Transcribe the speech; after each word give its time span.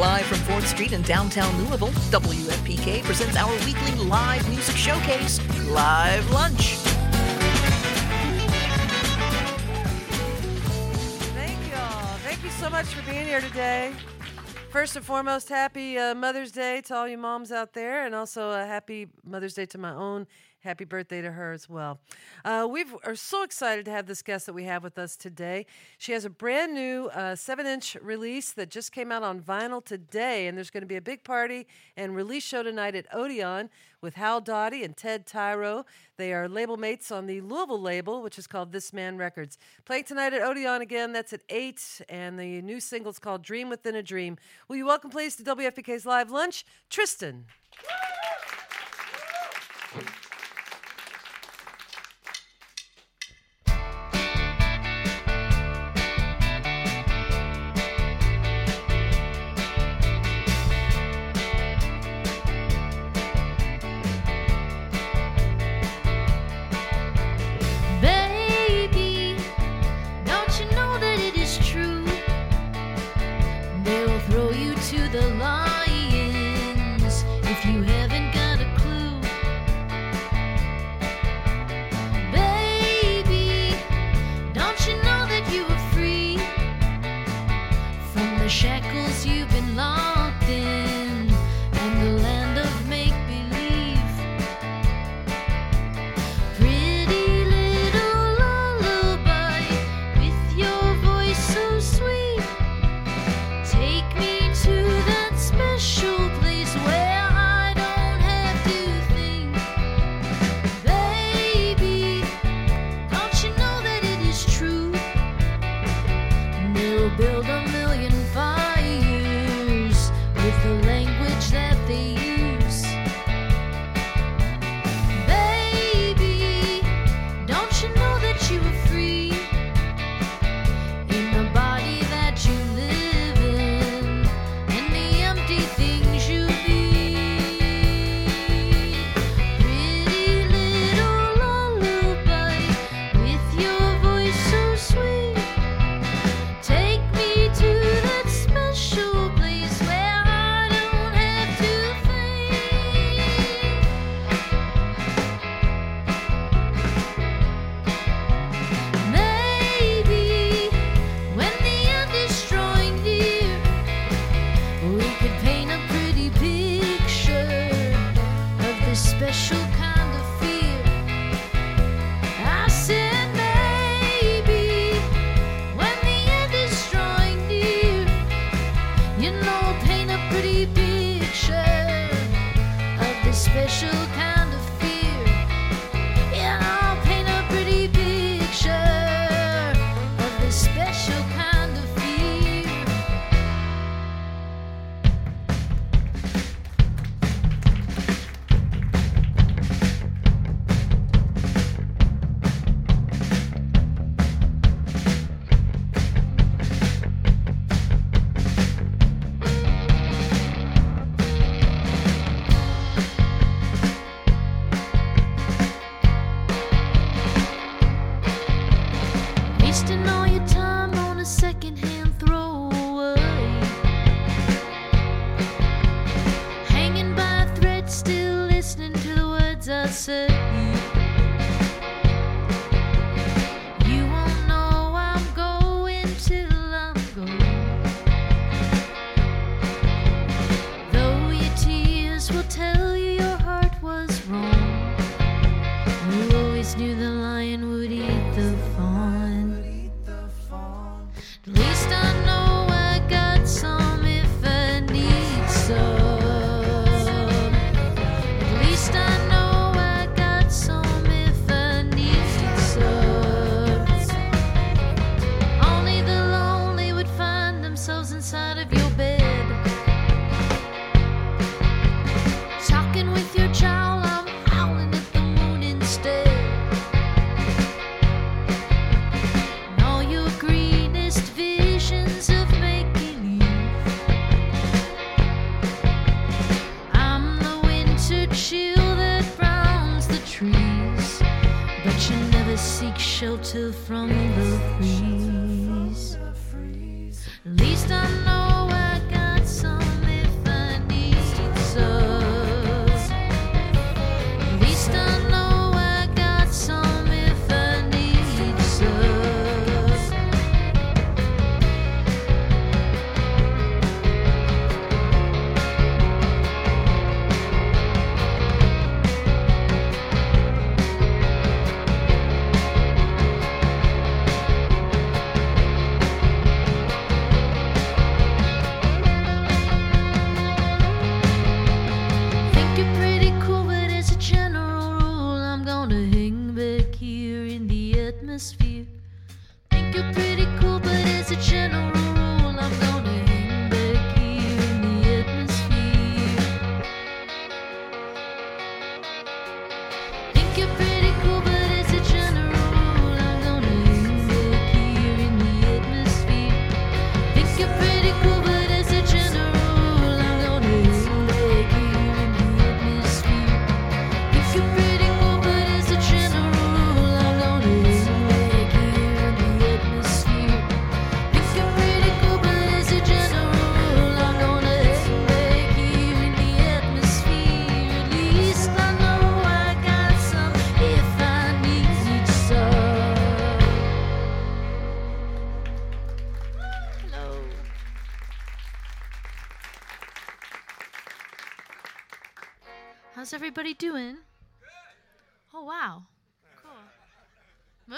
Live 0.00 0.24
from 0.24 0.38
4th 0.38 0.64
Street 0.64 0.92
in 0.92 1.02
downtown 1.02 1.54
Louisville, 1.62 1.90
WFPK 2.08 3.02
presents 3.02 3.36
our 3.36 3.52
weekly 3.66 3.94
live 4.06 4.48
music 4.48 4.74
showcase, 4.74 5.38
Live 5.68 6.30
Lunch. 6.30 6.76
Thank 11.36 11.70
y'all. 11.70 12.16
Thank 12.20 12.42
you 12.42 12.48
so 12.48 12.70
much 12.70 12.86
for 12.86 13.02
being 13.10 13.26
here 13.26 13.42
today. 13.42 13.92
First 14.70 14.96
and 14.96 15.04
foremost, 15.04 15.50
happy 15.50 15.98
uh, 15.98 16.14
Mother's 16.14 16.52
Day 16.52 16.80
to 16.86 16.94
all 16.94 17.06
you 17.06 17.18
moms 17.18 17.52
out 17.52 17.74
there, 17.74 18.06
and 18.06 18.14
also 18.14 18.52
a 18.52 18.64
happy 18.64 19.06
Mother's 19.22 19.52
Day 19.52 19.66
to 19.66 19.76
my 19.76 19.92
own 19.92 20.26
Happy 20.62 20.84
birthday 20.84 21.22
to 21.22 21.32
her 21.32 21.52
as 21.52 21.70
well. 21.70 22.00
Uh, 22.44 22.68
we 22.70 22.84
are 23.04 23.14
so 23.14 23.42
excited 23.42 23.86
to 23.86 23.90
have 23.90 24.06
this 24.06 24.20
guest 24.20 24.44
that 24.44 24.52
we 24.52 24.64
have 24.64 24.84
with 24.84 24.98
us 24.98 25.16
today. 25.16 25.64
She 25.96 26.12
has 26.12 26.26
a 26.26 26.30
brand 26.30 26.74
new 26.74 27.06
uh, 27.14 27.34
seven 27.34 27.64
inch 27.64 27.96
release 28.02 28.52
that 28.52 28.68
just 28.68 28.92
came 28.92 29.10
out 29.10 29.22
on 29.22 29.40
vinyl 29.40 29.82
today, 29.82 30.48
and 30.48 30.58
there's 30.58 30.68
going 30.68 30.82
to 30.82 30.86
be 30.86 30.96
a 30.96 31.00
big 31.00 31.24
party 31.24 31.66
and 31.96 32.14
release 32.14 32.42
show 32.42 32.62
tonight 32.62 32.94
at 32.94 33.06
Odeon 33.10 33.70
with 34.02 34.16
Hal 34.16 34.42
Dottie 34.42 34.84
and 34.84 34.94
Ted 34.94 35.24
Tyro. 35.24 35.86
They 36.18 36.34
are 36.34 36.46
label 36.46 36.76
mates 36.76 37.10
on 37.10 37.26
the 37.26 37.40
Louisville 37.40 37.80
label, 37.80 38.22
which 38.22 38.38
is 38.38 38.46
called 38.46 38.70
This 38.70 38.92
Man 38.92 39.16
Records. 39.16 39.56
Playing 39.86 40.04
tonight 40.04 40.34
at 40.34 40.42
Odeon 40.42 40.82
again, 40.82 41.14
that's 41.14 41.32
at 41.32 41.40
8, 41.48 42.02
and 42.10 42.38
the 42.38 42.60
new 42.60 42.80
single 42.80 43.10
is 43.10 43.18
called 43.18 43.42
Dream 43.42 43.70
Within 43.70 43.94
a 43.94 44.02
Dream. 44.02 44.36
Will 44.68 44.76
you 44.76 44.84
welcome, 44.84 45.10
please, 45.10 45.36
to 45.36 45.42
WFPK's 45.42 46.04
Live 46.04 46.30
Lunch, 46.30 46.66
Tristen? 46.90 47.46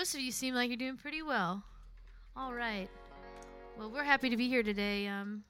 Most 0.03 0.17
of 0.17 0.21
you 0.21 0.33
seem 0.33 0.53
like 0.57 0.69
you're 0.69 0.77
doing 0.77 0.97
pretty 0.97 1.23
well. 1.23 1.63
All 2.37 2.53
right. 2.53 2.89
Well, 3.79 3.89
we're 3.89 4.03
happy 4.03 4.31
to 4.31 4.37
be 4.37 4.49
here 4.49 4.65
today. 4.65 5.07
Um, 5.07 5.45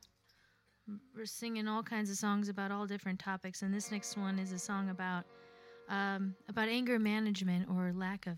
we're 1.17 1.25
singing 1.25 1.67
all 1.67 1.83
kinds 1.83 2.11
of 2.11 2.19
songs 2.19 2.51
about 2.51 2.71
all 2.71 2.87
different 2.87 3.19
topics, 3.19 3.63
and 3.63 3.73
this 3.73 3.91
next 3.91 4.15
one 4.15 4.39
is 4.39 4.53
a 4.53 4.59
song 4.59 4.91
about 4.91 5.25
um, 5.89 6.35
about 6.51 6.69
anger 6.69 6.99
management 6.99 7.67
or 7.71 7.95
lack 7.97 8.27
of 8.27 8.37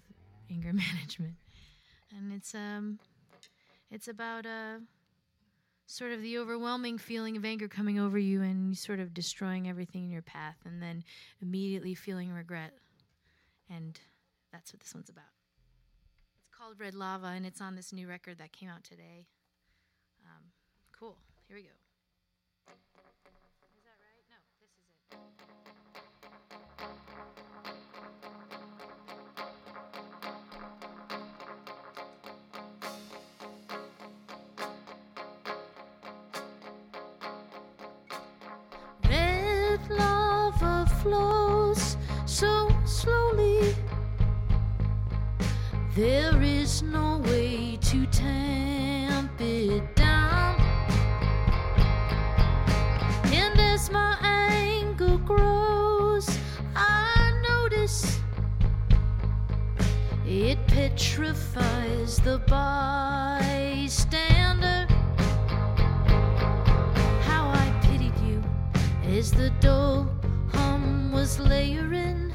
anger 0.48 0.72
management, 0.72 1.34
and 2.16 2.32
it's 2.32 2.54
um, 2.54 3.00
it's 3.90 4.06
about 4.06 4.46
uh, 4.46 4.76
sort 5.86 6.12
of 6.12 6.22
the 6.22 6.38
overwhelming 6.38 6.96
feeling 6.96 7.36
of 7.36 7.44
anger 7.44 7.66
coming 7.66 7.98
over 7.98 8.18
you 8.18 8.40
and 8.40 8.78
sort 8.78 9.00
of 9.00 9.12
destroying 9.12 9.68
everything 9.68 10.04
in 10.04 10.10
your 10.12 10.22
path, 10.22 10.58
and 10.64 10.80
then 10.80 11.02
immediately 11.42 11.92
feeling 11.96 12.30
regret, 12.30 12.70
and 13.68 13.98
that's 14.52 14.72
what 14.72 14.78
this 14.78 14.94
one's 14.94 15.08
about. 15.08 15.33
Called 16.64 16.80
Red 16.80 16.94
Lava, 16.94 17.26
and 17.26 17.44
it's 17.44 17.60
on 17.60 17.76
this 17.76 17.92
new 17.92 18.08
record 18.08 18.38
that 18.38 18.50
came 18.52 18.70
out 18.70 18.82
today. 18.84 19.26
Um, 20.24 20.44
cool. 20.98 21.18
Here 21.46 21.58
we 21.58 21.62
go. 21.62 21.68
Is 23.76 23.84
that 23.84 23.98
right? 24.00 24.24
No, 24.30 24.36
this 24.48 24.62
is 24.62 24.72
it. 39.02 39.10
Red 39.10 39.90
lava 39.90 40.86
flows 41.02 41.98
so 42.24 42.73
There 45.94 46.42
is 46.42 46.82
no 46.82 47.18
way 47.18 47.78
to 47.82 48.06
tamp 48.06 49.40
it 49.40 49.94
down. 49.94 50.60
And 53.32 53.60
as 53.60 53.90
my 53.92 54.18
anger 54.20 55.18
grows, 55.18 56.28
I 56.74 57.40
notice 57.48 58.18
it 60.26 60.58
petrifies 60.66 62.16
the 62.18 62.38
bystander. 62.48 63.68
How 67.22 67.50
I 67.50 67.72
pitied 67.82 68.18
you 68.18 68.42
as 69.16 69.30
the 69.30 69.50
dull 69.60 70.08
hum 70.52 71.12
was 71.12 71.38
layering. 71.38 72.32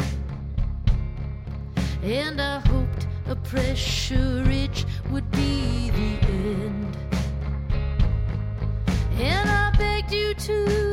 And 2.02 2.40
I 2.40 2.60
hoped 2.60 2.89
a 3.30 3.36
pressure 3.36 4.44
ridge 4.48 4.86
would 5.12 5.30
be 5.32 5.92
the 5.92 6.28
end. 6.28 6.98
And 9.20 9.50
I 9.50 9.72
begged 9.78 10.12
you 10.12 10.34
to 10.34 10.89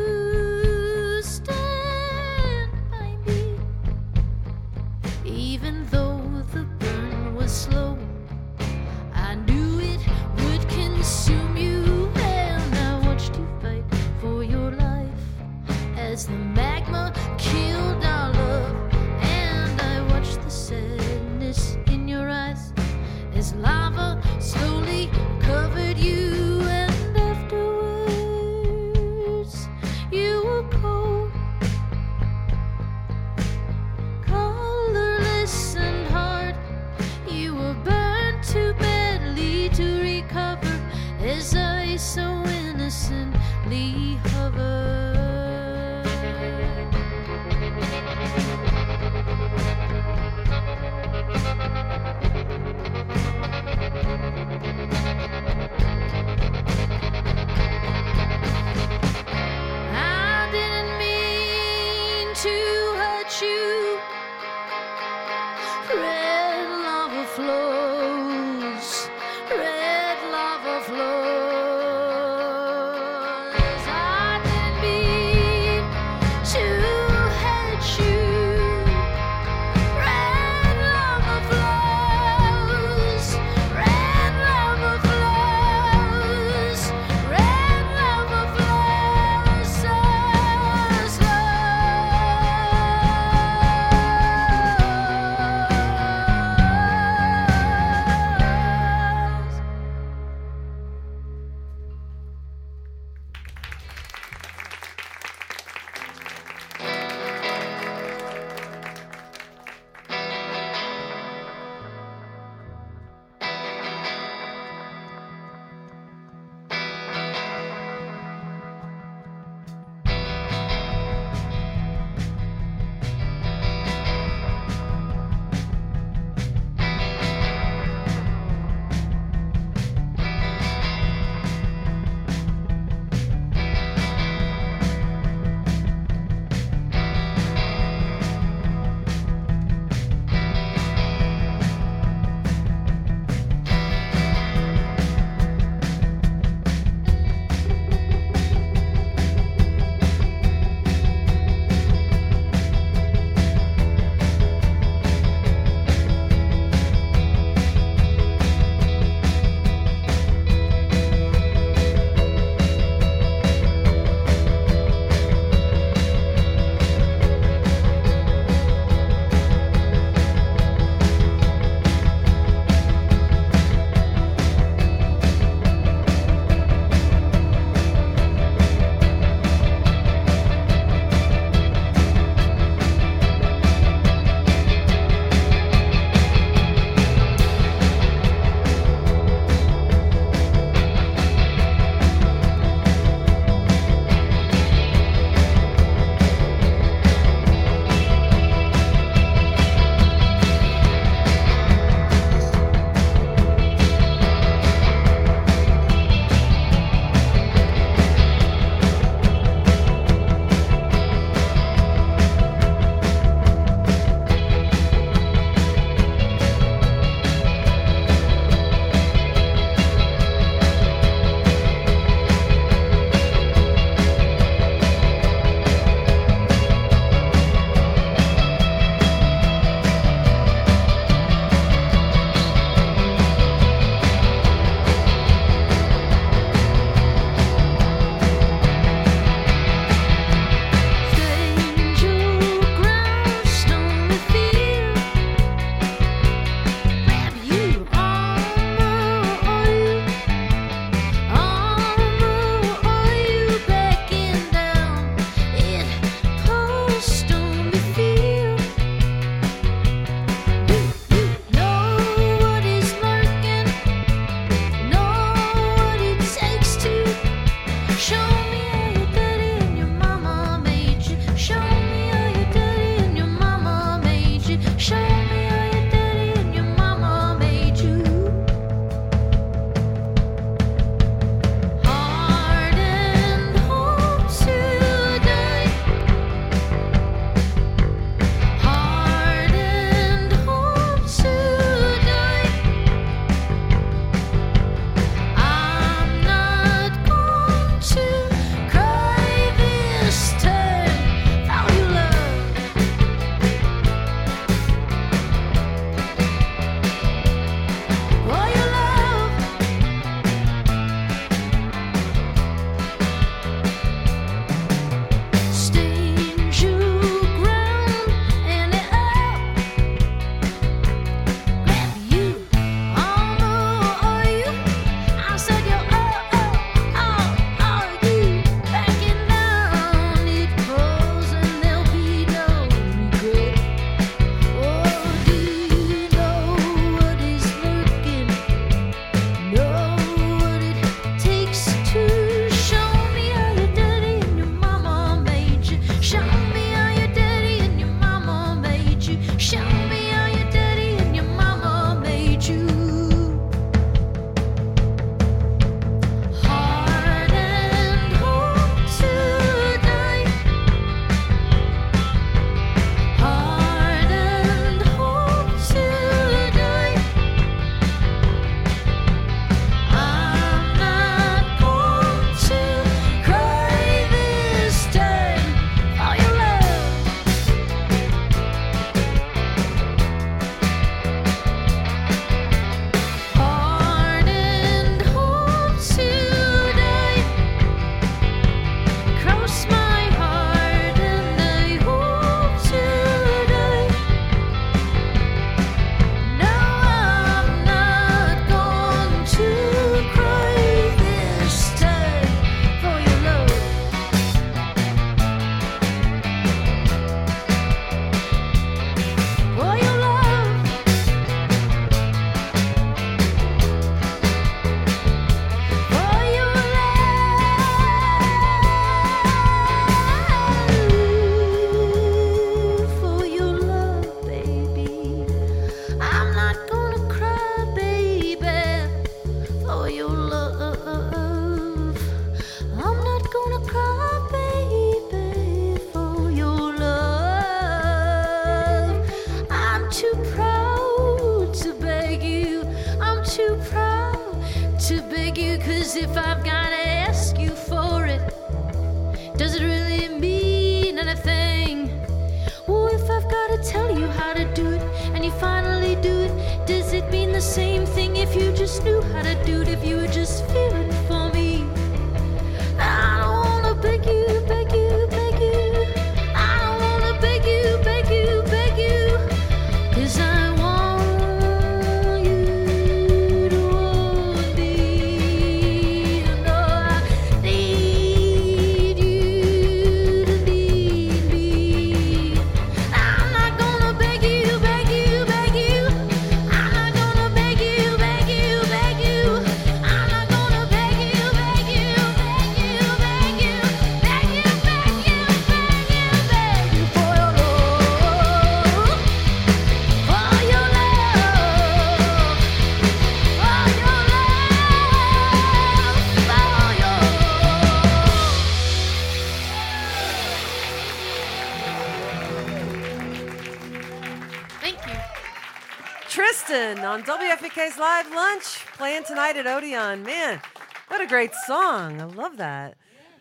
Live 517.86 518.10
Lunch 518.12 518.66
playing 518.76 519.04
tonight 519.04 519.36
at 519.36 519.46
Odeon. 519.46 520.02
Man, 520.02 520.40
what 520.88 521.00
a 521.00 521.06
great 521.06 521.32
song. 521.46 522.00
I 522.00 522.04
love 522.04 522.36
that. 522.36 522.74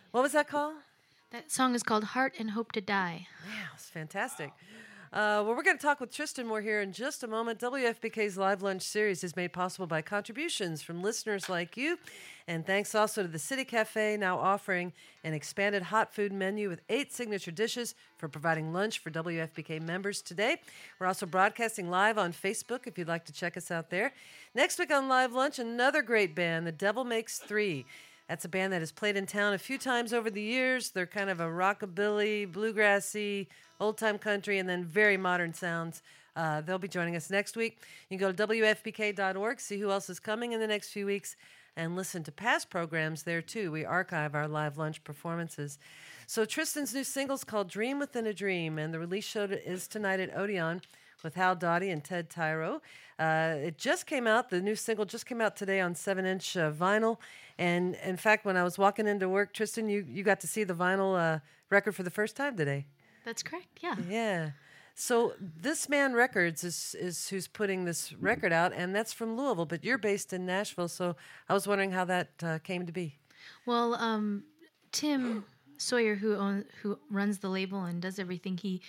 What 0.09 0.23
was 0.23 0.31
that 0.31 0.47
called? 0.47 0.77
That 1.31 1.51
song 1.51 1.75
is 1.75 1.83
called 1.83 2.03
Heart 2.03 2.33
and 2.39 2.49
Hope 2.49 2.71
to 2.71 2.81
Die. 2.81 3.27
Yeah, 3.47 3.65
it's 3.75 3.89
fantastic. 3.89 4.49
Uh, 5.15 5.39
well, 5.45 5.55
we're 5.55 5.63
going 5.63 5.77
to 5.77 5.81
talk 5.81 6.01
with 6.01 6.11
Tristen 6.11 6.45
more 6.45 6.59
here 6.59 6.81
in 6.81 6.91
just 6.91 7.23
a 7.23 7.27
moment. 7.27 7.57
WFPK's 7.57 8.37
Live 8.37 8.61
Lunch 8.61 8.81
series 8.81 9.23
is 9.23 9.33
made 9.37 9.53
possible 9.53 9.87
by 9.87 10.01
contributions 10.01 10.81
from 10.81 11.01
listeners 11.01 11.47
like 11.47 11.77
you. 11.77 11.97
And 12.49 12.67
thanks 12.67 12.93
also 12.93 13.21
to 13.21 13.29
the 13.29 13.39
City 13.39 13.63
Cafe, 13.63 14.17
now 14.17 14.37
offering 14.37 14.91
an 15.23 15.33
expanded 15.33 15.83
hot 15.83 16.13
food 16.13 16.33
menu 16.33 16.67
with 16.67 16.81
eight 16.89 17.13
signature 17.13 17.51
dishes 17.51 17.95
for 18.17 18.27
providing 18.27 18.73
lunch 18.73 18.99
for 18.99 19.09
WFPK 19.09 19.81
members 19.81 20.21
today. 20.21 20.57
We're 20.99 21.07
also 21.07 21.25
broadcasting 21.25 21.89
live 21.89 22.17
on 22.17 22.33
Facebook 22.33 22.85
if 22.85 22.97
you'd 22.97 23.07
like 23.07 23.23
to 23.27 23.33
check 23.33 23.55
us 23.55 23.71
out 23.71 23.89
there. 23.89 24.11
Next 24.53 24.77
week 24.79 24.91
on 24.91 25.07
Live 25.07 25.31
Lunch, 25.31 25.59
another 25.59 26.01
great 26.01 26.35
band, 26.35 26.67
The 26.67 26.73
Devil 26.73 27.05
Makes 27.05 27.39
Three. 27.39 27.85
That's 28.27 28.43
a 28.43 28.49
band 28.49 28.73
that 28.73 28.81
has 28.81 28.91
played 28.91 29.17
in 29.17 29.27
town 29.27 29.53
a 29.53 29.57
few 29.57 29.77
times 29.77 30.11
over 30.11 30.31
the 30.31 30.41
years. 30.41 30.89
They're 30.89 31.05
kind 31.05 31.29
of 31.29 31.39
a 31.39 31.45
rockabilly, 31.45 32.51
bluegrassy, 32.51 33.47
old 33.79 33.97
time 33.97 34.17
country, 34.17 34.57
and 34.57 34.67
then 34.67 34.83
very 34.83 35.17
modern 35.17 35.53
sounds. 35.53 36.01
Uh, 36.35 36.61
they'll 36.61 36.79
be 36.79 36.87
joining 36.87 37.15
us 37.15 37.29
next 37.29 37.55
week. 37.55 37.79
You 38.09 38.17
can 38.17 38.27
go 38.27 38.31
to 38.31 38.47
WFPK.org, 38.47 39.59
see 39.59 39.79
who 39.79 39.91
else 39.91 40.09
is 40.09 40.19
coming 40.19 40.53
in 40.53 40.59
the 40.59 40.67
next 40.67 40.89
few 40.89 41.05
weeks, 41.05 41.35
and 41.77 41.95
listen 41.95 42.23
to 42.23 42.31
past 42.31 42.69
programs 42.69 43.23
there 43.23 43.41
too. 43.41 43.71
We 43.71 43.85
archive 43.85 44.33
our 44.33 44.47
live 44.47 44.77
lunch 44.77 45.03
performances. 45.03 45.77
So 46.27 46.45
Tristen's 46.45 46.93
new 46.93 47.03
single 47.03 47.35
is 47.35 47.43
called 47.43 47.69
Dream 47.69 47.99
Within 47.99 48.25
a 48.25 48.33
Dream, 48.33 48.79
and 48.79 48.93
the 48.93 48.99
release 48.99 49.25
show 49.25 49.43
is 49.43 49.87
tonight 49.87 50.19
at 50.19 50.35
Odeon 50.35 50.81
with 51.25 51.35
Hal 51.35 51.55
Dottie 51.55 51.89
and 51.89 52.01
Ted 52.01 52.29
Tyro. 52.29 52.81
Uh, 53.19 53.55
it 53.57 53.77
just 53.77 54.05
came 54.05 54.27
out. 54.27 54.49
The 54.49 54.61
new 54.61 54.75
single 54.75 55.03
just 55.03 55.25
came 55.25 55.41
out 55.41 55.57
today 55.57 55.81
on 55.81 55.95
seven-inch 55.95 56.55
uh, 56.55 56.71
vinyl. 56.71 57.17
And 57.57 57.95
in 58.05 58.15
fact, 58.15 58.45
when 58.45 58.55
I 58.55 58.63
was 58.63 58.77
walking 58.77 59.07
into 59.07 59.27
work, 59.27 59.53
Tristen, 59.53 59.89
you, 59.89 60.05
you 60.07 60.23
got 60.23 60.39
to 60.41 60.47
see 60.47 60.63
the 60.63 60.75
vinyl 60.75 61.19
uh, 61.19 61.39
record 61.69 61.95
for 61.95 62.03
the 62.03 62.09
first 62.09 62.37
time 62.37 62.55
today. 62.55 62.85
That's 63.25 63.43
correct. 63.43 63.79
Yeah. 63.81 63.95
Yeah. 64.07 64.51
So 64.93 65.33
this 65.39 65.89
man 65.89 66.13
records 66.13 66.63
is 66.63 66.95
is 66.97 67.27
who's 67.27 67.49
putting 67.49 67.83
this 67.83 68.13
record 68.13 68.53
out, 68.53 68.71
and 68.71 68.95
that's 68.95 69.11
from 69.11 69.35
Louisville. 69.35 69.65
But 69.65 69.83
you're 69.83 69.97
based 69.97 70.31
in 70.31 70.45
Nashville, 70.45 70.87
so 70.87 71.17
I 71.49 71.53
was 71.53 71.67
wondering 71.67 71.91
how 71.91 72.05
that 72.05 72.29
uh, 72.41 72.59
came 72.59 72.85
to 72.85 72.93
be. 72.93 73.17
Well, 73.65 73.95
um, 73.95 74.43
Tim 74.93 75.43
Sawyer, 75.77 76.15
who 76.15 76.35
owns, 76.35 76.65
who 76.81 76.97
runs 77.09 77.39
the 77.39 77.49
label 77.49 77.83
and 77.83 78.01
does 78.01 78.19
everything, 78.19 78.57
he 78.57 78.81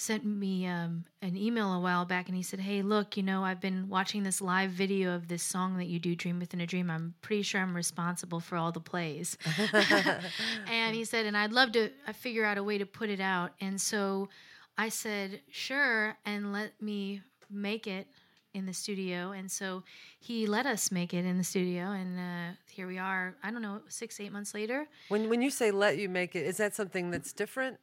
sent 0.00 0.24
me 0.24 0.66
um, 0.66 1.04
an 1.20 1.36
email 1.36 1.74
a 1.74 1.78
while 1.78 2.06
back, 2.06 2.28
and 2.28 2.36
he 2.36 2.42
said, 2.42 2.58
"Hey, 2.58 2.80
look, 2.80 3.16
you 3.18 3.22
know, 3.22 3.44
I've 3.44 3.60
been 3.60 3.88
watching 3.88 4.22
this 4.22 4.40
live 4.40 4.70
video 4.70 5.14
of 5.14 5.28
this 5.28 5.42
song 5.42 5.76
that 5.76 5.86
you 5.86 5.98
do, 5.98 6.16
Dream 6.16 6.38
Within 6.38 6.60
a 6.62 6.66
Dream. 6.66 6.90
I'm 6.90 7.14
pretty 7.20 7.42
sure 7.42 7.60
I'm 7.60 7.76
responsible 7.76 8.40
for 8.40 8.56
all 8.56 8.72
the 8.72 8.80
plays." 8.80 9.36
and 10.66 10.96
he 10.96 11.04
said, 11.04 11.26
"And 11.26 11.36
I'd 11.36 11.52
love 11.52 11.72
to 11.72 11.90
uh, 12.08 12.12
figure 12.14 12.44
out 12.44 12.56
a 12.56 12.64
way 12.64 12.78
to 12.78 12.86
put 12.86 13.10
it 13.10 13.20
out." 13.20 13.52
And 13.60 13.78
so 13.78 14.30
I 14.78 14.88
said, 14.88 15.42
"Sure," 15.50 16.16
and 16.24 16.52
let 16.52 16.80
me 16.80 17.20
make 17.50 17.86
it 17.86 18.06
in 18.54 18.66
the 18.66 18.74
studio. 18.74 19.32
And 19.32 19.50
so 19.50 19.84
he 20.18 20.46
let 20.46 20.66
us 20.66 20.90
make 20.90 21.14
it 21.14 21.24
in 21.24 21.38
the 21.38 21.44
studio, 21.44 21.92
and 21.92 22.18
uh, 22.18 22.56
here 22.70 22.86
we 22.86 22.98
are. 22.98 23.36
I 23.42 23.50
don't 23.50 23.62
know, 23.62 23.80
six, 23.88 24.18
eight 24.18 24.32
months 24.32 24.54
later. 24.54 24.88
When 25.08 25.28
when 25.28 25.42
you 25.42 25.50
say 25.50 25.70
let 25.70 25.98
you 25.98 26.08
make 26.08 26.34
it, 26.34 26.46
is 26.46 26.56
that 26.56 26.74
something 26.74 27.10
that's 27.10 27.32
different? 27.32 27.78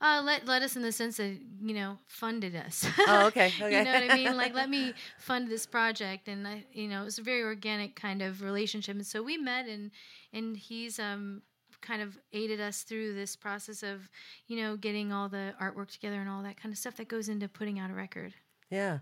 Uh, 0.00 0.22
let 0.24 0.46
let 0.46 0.62
us 0.62 0.76
in 0.76 0.82
the 0.82 0.92
sense 0.92 1.16
that 1.16 1.36
you 1.62 1.74
know 1.74 1.98
funded 2.06 2.54
us. 2.54 2.86
Oh, 3.06 3.26
okay, 3.26 3.52
okay. 3.60 3.78
you 3.78 3.84
know 3.84 3.92
what 3.92 4.10
I 4.10 4.14
mean? 4.14 4.36
Like 4.36 4.54
let 4.54 4.68
me 4.68 4.94
fund 5.18 5.48
this 5.48 5.66
project, 5.66 6.28
and 6.28 6.46
I, 6.46 6.64
you 6.72 6.88
know, 6.88 7.02
it 7.02 7.04
was 7.04 7.18
a 7.18 7.22
very 7.22 7.42
organic 7.42 7.96
kind 7.96 8.22
of 8.22 8.42
relationship. 8.42 8.96
And 8.96 9.06
so 9.06 9.22
we 9.22 9.36
met, 9.36 9.66
and 9.66 9.90
and 10.32 10.56
he's 10.56 10.98
um 10.98 11.42
kind 11.80 12.00
of 12.00 12.18
aided 12.32 12.60
us 12.60 12.82
through 12.82 13.14
this 13.14 13.36
process 13.36 13.82
of 13.82 14.08
you 14.46 14.56
know 14.56 14.76
getting 14.76 15.12
all 15.12 15.28
the 15.28 15.54
artwork 15.60 15.90
together 15.90 16.20
and 16.20 16.30
all 16.30 16.42
that 16.42 16.56
kind 16.56 16.72
of 16.72 16.78
stuff 16.78 16.96
that 16.96 17.08
goes 17.08 17.28
into 17.28 17.48
putting 17.48 17.78
out 17.78 17.90
a 17.90 17.94
record. 17.94 18.34
Yeah. 18.70 18.98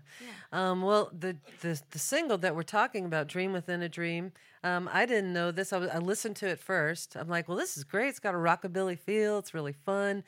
Um, 0.51 0.81
well, 0.81 1.09
the, 1.17 1.37
the 1.61 1.81
the 1.91 1.99
single 1.99 2.37
that 2.39 2.55
we're 2.55 2.63
talking 2.63 3.05
about, 3.05 3.27
"Dream 3.27 3.53
Within 3.53 3.81
a 3.81 3.89
Dream," 3.89 4.31
um, 4.63 4.89
I 4.91 5.05
didn't 5.05 5.33
know 5.33 5.51
this. 5.51 5.73
I, 5.73 5.77
was, 5.77 5.89
I 5.89 5.97
listened 5.97 6.35
to 6.37 6.47
it 6.47 6.59
first. 6.59 7.15
I'm 7.15 7.27
like, 7.27 7.47
well, 7.47 7.57
this 7.57 7.75
is 7.77 7.83
great. 7.83 8.09
It's 8.09 8.19
got 8.19 8.35
a 8.35 8.37
rockabilly 8.37 8.99
feel. 8.99 9.39
It's 9.39 9.53
really 9.53 9.73
fun. 9.73 10.23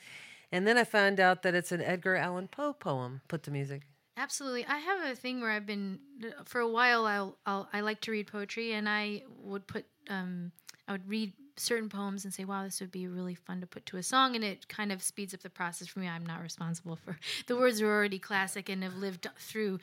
And 0.51 0.65
then 0.65 0.77
I 0.77 0.83
found 0.83 1.19
out 1.19 1.43
that 1.43 1.55
it's 1.55 1.71
an 1.71 1.81
Edgar 1.81 2.15
Allan 2.15 2.47
Poe 2.47 2.73
poem 2.73 3.21
put 3.27 3.43
to 3.43 3.51
music. 3.51 3.83
Absolutely. 4.17 4.65
I 4.65 4.77
have 4.77 5.11
a 5.11 5.15
thing 5.15 5.41
where 5.41 5.51
I've 5.51 5.65
been 5.65 5.99
for 6.45 6.61
a 6.61 6.69
while. 6.69 7.05
I'll, 7.05 7.37
I'll 7.45 7.69
I 7.73 7.81
like 7.81 8.01
to 8.01 8.11
read 8.11 8.27
poetry, 8.27 8.73
and 8.73 8.87
I 8.87 9.23
would 9.41 9.67
put 9.67 9.85
um, 10.09 10.51
I 10.87 10.93
would 10.93 11.07
read 11.07 11.33
certain 11.57 11.89
poems 11.89 12.25
and 12.25 12.33
say, 12.33 12.45
"Wow, 12.45 12.63
this 12.63 12.79
would 12.81 12.91
be 12.91 13.07
really 13.07 13.35
fun 13.35 13.61
to 13.61 13.67
put 13.67 13.85
to 13.87 13.97
a 13.97 14.03
song," 14.03 14.35
and 14.35 14.43
it 14.43 14.67
kind 14.67 14.91
of 14.91 15.01
speeds 15.01 15.33
up 15.33 15.41
the 15.41 15.49
process 15.49 15.87
for 15.87 15.99
me. 15.99 16.07
I'm 16.07 16.25
not 16.25 16.41
responsible 16.41 16.95
for 16.95 17.17
the 17.47 17.55
words 17.55 17.81
are 17.81 17.91
already 17.91 18.19
classic 18.19 18.69
and 18.69 18.83
have 18.83 18.95
lived 18.95 19.27
through 19.39 19.79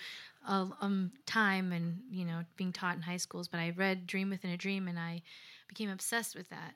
uh, 0.46 0.66
um, 0.80 1.12
time 1.26 1.72
and 1.72 2.00
you 2.10 2.24
know 2.24 2.44
being 2.56 2.72
taught 2.72 2.96
in 2.96 3.02
high 3.02 3.16
schools. 3.16 3.48
But 3.48 3.60
I 3.60 3.70
read 3.70 4.06
"Dream 4.06 4.30
Within 4.30 4.50
a 4.50 4.56
Dream" 4.56 4.88
and 4.88 4.98
I 4.98 5.22
became 5.68 5.90
obsessed 5.90 6.34
with 6.34 6.48
that 6.50 6.74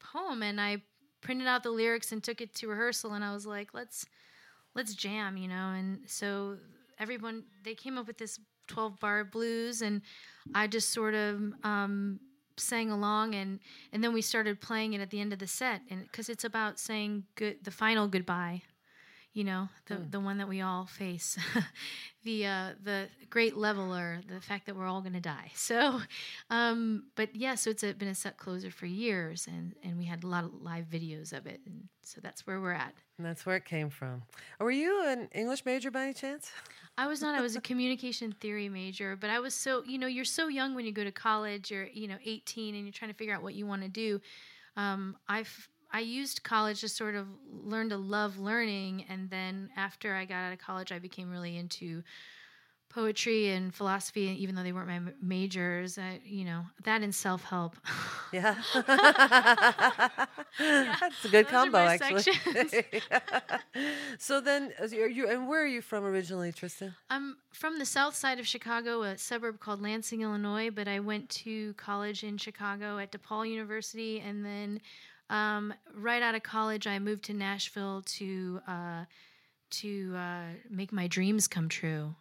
poem, 0.00 0.42
and 0.42 0.60
I 0.60 0.82
printed 1.20 1.46
out 1.46 1.62
the 1.62 1.70
lyrics 1.70 2.12
and 2.12 2.22
took 2.22 2.40
it 2.40 2.54
to 2.56 2.68
rehearsal, 2.68 3.12
and 3.12 3.24
I 3.24 3.32
was 3.32 3.46
like, 3.46 3.74
"Let's." 3.74 4.06
let's 4.74 4.94
jam, 4.94 5.36
you 5.36 5.48
know. 5.48 5.72
And 5.76 6.00
so 6.06 6.56
everyone 6.98 7.44
they 7.62 7.74
came 7.74 7.98
up 7.98 8.06
with 8.06 8.18
this 8.18 8.38
12 8.68 8.98
bar 9.00 9.24
blues, 9.24 9.82
and 9.82 10.02
I 10.54 10.66
just 10.66 10.90
sort 10.90 11.14
of 11.14 11.40
um, 11.62 12.20
sang 12.58 12.90
along, 12.90 13.34
and 13.34 13.60
and 13.92 14.02
then 14.02 14.12
we 14.12 14.22
started 14.22 14.60
playing 14.60 14.92
it 14.94 15.00
at 15.00 15.10
the 15.10 15.20
end 15.20 15.32
of 15.32 15.38
the 15.38 15.46
set, 15.46 15.82
and 15.90 16.02
because 16.02 16.28
it's 16.28 16.44
about 16.44 16.78
saying 16.78 17.24
good 17.34 17.64
the 17.64 17.70
final 17.70 18.08
goodbye. 18.08 18.62
You 19.34 19.44
know 19.44 19.68
the 19.86 19.96
the 19.96 20.20
one 20.20 20.36
that 20.38 20.48
we 20.48 20.60
all 20.60 20.84
face, 20.84 21.38
the 22.24 22.46
uh, 22.46 22.68
the 22.82 23.08
great 23.30 23.56
leveler, 23.56 24.20
the 24.28 24.42
fact 24.42 24.66
that 24.66 24.76
we're 24.76 24.86
all 24.86 25.00
going 25.00 25.14
to 25.14 25.20
die. 25.20 25.50
So, 25.56 26.00
um, 26.50 27.04
but 27.14 27.34
yeah, 27.34 27.54
so 27.54 27.70
it's 27.70 27.82
a, 27.82 27.94
been 27.94 28.08
a 28.08 28.14
set 28.14 28.36
closer 28.36 28.70
for 28.70 28.84
years, 28.84 29.46
and 29.46 29.74
and 29.82 29.96
we 29.96 30.04
had 30.04 30.22
a 30.22 30.26
lot 30.26 30.44
of 30.44 30.60
live 30.60 30.84
videos 30.84 31.32
of 31.32 31.46
it, 31.46 31.60
and 31.64 31.88
so 32.02 32.20
that's 32.22 32.46
where 32.46 32.60
we're 32.60 32.72
at. 32.72 32.92
And 33.16 33.26
that's 33.26 33.46
where 33.46 33.56
it 33.56 33.64
came 33.64 33.88
from. 33.88 34.22
Were 34.60 34.70
you 34.70 35.06
an 35.06 35.28
English 35.32 35.64
major 35.64 35.90
by 35.90 36.04
any 36.04 36.12
chance? 36.12 36.50
I 36.98 37.06
was 37.06 37.22
not. 37.22 37.34
I 37.34 37.40
was 37.40 37.56
a 37.56 37.60
communication 37.70 38.32
theory 38.40 38.68
major, 38.68 39.16
but 39.16 39.30
I 39.30 39.40
was 39.40 39.54
so 39.54 39.82
you 39.84 39.96
know 39.96 40.06
you're 40.06 40.26
so 40.26 40.48
young 40.48 40.74
when 40.74 40.84
you 40.84 40.92
go 40.92 41.04
to 41.04 41.12
college. 41.12 41.70
You're 41.70 41.86
you 41.86 42.06
know 42.06 42.18
18 42.22 42.74
and 42.74 42.84
you're 42.84 42.92
trying 42.92 43.10
to 43.10 43.16
figure 43.16 43.34
out 43.34 43.42
what 43.42 43.54
you 43.54 43.66
want 43.66 43.82
to 43.82 43.88
do. 43.88 44.20
Um, 44.76 45.16
I've 45.28 45.68
I 45.92 46.00
used 46.00 46.42
college 46.42 46.80
to 46.80 46.88
sort 46.88 47.14
of 47.14 47.26
learn 47.50 47.90
to 47.90 47.96
love 47.96 48.38
learning, 48.38 49.04
and 49.08 49.28
then 49.30 49.70
after 49.76 50.14
I 50.14 50.24
got 50.24 50.36
out 50.36 50.52
of 50.52 50.58
college, 50.58 50.90
I 50.90 50.98
became 50.98 51.30
really 51.30 51.56
into 51.56 52.02
poetry 52.92 53.48
and 53.50 53.74
philosophy, 53.74 54.36
even 54.40 54.54
though 54.54 54.62
they 54.62 54.72
weren't 54.72 54.88
my 54.88 54.96
m- 54.96 55.14
majors. 55.20 55.98
I, 55.98 56.20
you 56.24 56.44
know, 56.44 56.64
that 56.84 57.02
and 57.02 57.14
self 57.14 57.44
help. 57.44 57.76
Yeah. 58.32 58.54
That's 60.58 61.24
a 61.24 61.28
good 61.28 61.46
Those 61.46 61.52
are 61.52 61.64
combo, 61.64 61.78
actually. 61.78 62.22
so 64.18 64.40
then, 64.40 64.72
uh, 64.80 64.86
you're, 64.86 65.08
you 65.08 65.28
and 65.28 65.48
where 65.48 65.62
are 65.62 65.66
you 65.66 65.80
from 65.80 66.04
originally, 66.04 66.52
Tristen? 66.52 66.94
I'm 67.10 67.36
from 67.52 67.78
the 67.78 67.86
south 67.86 68.14
side 68.14 68.38
of 68.38 68.46
Chicago, 68.46 69.02
a 69.02 69.16
suburb 69.18 69.60
called 69.60 69.82
Lansing, 69.82 70.22
Illinois, 70.22 70.70
but 70.70 70.88
I 70.88 71.00
went 71.00 71.28
to 71.30 71.74
college 71.74 72.24
in 72.24 72.36
Chicago 72.36 72.98
at 72.98 73.12
DePaul 73.12 73.48
University. 73.48 74.20
And 74.20 74.44
then 74.44 74.80
um, 75.30 75.72
right 75.94 76.22
out 76.22 76.34
of 76.34 76.42
college, 76.42 76.86
I 76.86 76.98
moved 76.98 77.24
to 77.24 77.34
Nashville 77.34 78.02
to. 78.06 78.60
Uh, 78.66 79.04
to 79.72 80.14
uh, 80.14 80.44
make 80.68 80.92
my 80.92 81.06
dreams 81.06 81.48
come 81.48 81.68
true. 81.68 82.14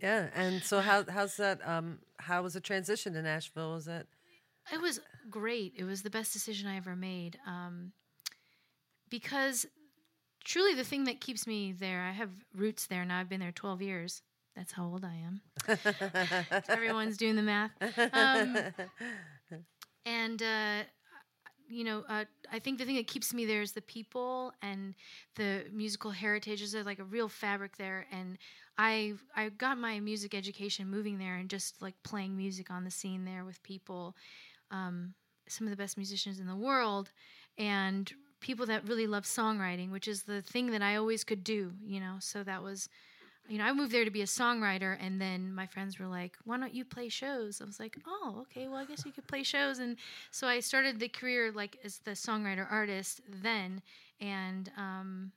Yeah, 0.00 0.28
and 0.34 0.62
so 0.62 0.80
how 0.80 1.04
how's 1.08 1.36
that? 1.36 1.60
Um, 1.66 1.98
how 2.18 2.42
was 2.42 2.54
the 2.54 2.60
transition 2.60 3.12
to 3.12 3.22
Nashville? 3.22 3.74
Was 3.74 3.84
that 3.84 4.06
It 4.72 4.80
was 4.80 5.00
great. 5.30 5.74
It 5.76 5.84
was 5.84 6.02
the 6.02 6.10
best 6.10 6.32
decision 6.32 6.68
I 6.68 6.76
ever 6.76 6.96
made. 6.96 7.38
Um, 7.46 7.92
because 9.10 9.66
truly, 10.44 10.74
the 10.74 10.84
thing 10.84 11.04
that 11.04 11.20
keeps 11.20 11.46
me 11.46 11.72
there, 11.72 12.02
I 12.02 12.12
have 12.12 12.30
roots 12.54 12.86
there 12.86 13.04
now. 13.04 13.20
I've 13.20 13.28
been 13.28 13.40
there 13.40 13.52
12 13.52 13.82
years. 13.82 14.22
That's 14.56 14.72
how 14.72 14.86
old 14.86 15.04
I 15.04 15.16
am. 15.16 15.42
Everyone's 16.68 17.18
doing 17.18 17.36
the 17.36 17.42
math. 17.42 17.72
Um, 18.12 18.56
and, 20.06 20.42
uh, 20.42 20.82
you 21.68 21.84
know, 21.84 22.04
uh, 22.08 22.24
I 22.52 22.58
think 22.58 22.78
the 22.78 22.84
thing 22.84 22.96
that 22.96 23.06
keeps 23.06 23.34
me 23.34 23.44
there 23.44 23.62
is 23.62 23.72
the 23.72 23.82
people 23.82 24.52
and 24.62 24.94
the 25.36 25.64
musical 25.72 26.10
heritage. 26.10 26.60
There's 26.60 26.86
like 26.86 26.98
a 26.98 27.04
real 27.04 27.28
fabric 27.28 27.76
there, 27.76 28.06
and 28.12 28.38
I 28.78 29.14
I 29.34 29.48
got 29.50 29.78
my 29.78 30.00
music 30.00 30.34
education 30.34 30.88
moving 30.90 31.18
there 31.18 31.36
and 31.36 31.48
just 31.50 31.82
like 31.82 31.94
playing 32.02 32.36
music 32.36 32.70
on 32.70 32.84
the 32.84 32.90
scene 32.90 33.24
there 33.24 33.44
with 33.44 33.62
people, 33.62 34.14
um, 34.70 35.14
some 35.48 35.66
of 35.66 35.70
the 35.70 35.76
best 35.76 35.96
musicians 35.96 36.40
in 36.40 36.46
the 36.46 36.56
world, 36.56 37.10
and 37.58 38.12
people 38.40 38.66
that 38.66 38.88
really 38.88 39.06
love 39.06 39.24
songwriting, 39.24 39.90
which 39.90 40.08
is 40.08 40.24
the 40.24 40.42
thing 40.42 40.70
that 40.70 40.82
I 40.82 40.96
always 40.96 41.24
could 41.24 41.44
do. 41.44 41.72
You 41.84 42.00
know, 42.00 42.16
so 42.20 42.42
that 42.44 42.62
was. 42.62 42.88
You 43.48 43.58
know, 43.58 43.64
I 43.64 43.72
moved 43.72 43.92
there 43.92 44.04
to 44.04 44.10
be 44.10 44.22
a 44.22 44.26
songwriter, 44.26 44.96
and 45.00 45.20
then 45.20 45.54
my 45.54 45.66
friends 45.66 45.98
were 45.98 46.06
like, 46.06 46.36
"Why 46.44 46.58
don't 46.58 46.74
you 46.74 46.84
play 46.84 47.08
shows?" 47.08 47.60
I 47.60 47.64
was 47.64 47.78
like, 47.78 47.96
"Oh, 48.06 48.38
okay. 48.42 48.68
Well, 48.68 48.78
I 48.78 48.84
guess 48.84 49.04
you 49.06 49.12
could 49.12 49.26
play 49.26 49.42
shows." 49.42 49.78
And 49.78 49.96
so 50.30 50.46
I 50.48 50.60
started 50.60 50.98
the 50.98 51.08
career 51.08 51.52
like 51.52 51.78
as 51.84 51.98
the 51.98 52.12
songwriter 52.12 52.66
artist 52.70 53.20
then, 53.28 53.82
and 54.20 54.70
um, 54.76 55.32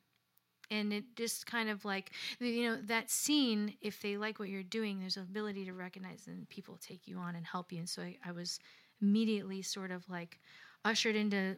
and 0.71 0.93
it 0.93 1.03
just 1.15 1.45
kind 1.45 1.69
of 1.69 1.85
like 1.85 2.11
you 2.39 2.63
know 2.69 2.77
that 2.83 3.09
scene 3.09 3.73
if 3.81 4.01
they 4.01 4.17
like 4.17 4.39
what 4.39 4.49
you're 4.49 4.63
doing 4.63 4.99
there's 4.99 5.17
an 5.17 5.23
ability 5.23 5.65
to 5.65 5.73
recognize 5.73 6.27
and 6.27 6.47
people 6.49 6.77
take 6.77 7.07
you 7.07 7.17
on 7.17 7.35
and 7.35 7.45
help 7.45 7.71
you 7.71 7.79
and 7.79 7.89
so 7.89 8.01
i, 8.01 8.15
I 8.25 8.31
was 8.31 8.59
immediately 9.01 9.61
sort 9.61 9.91
of 9.91 10.07
like 10.09 10.39
ushered 10.85 11.15
into 11.15 11.55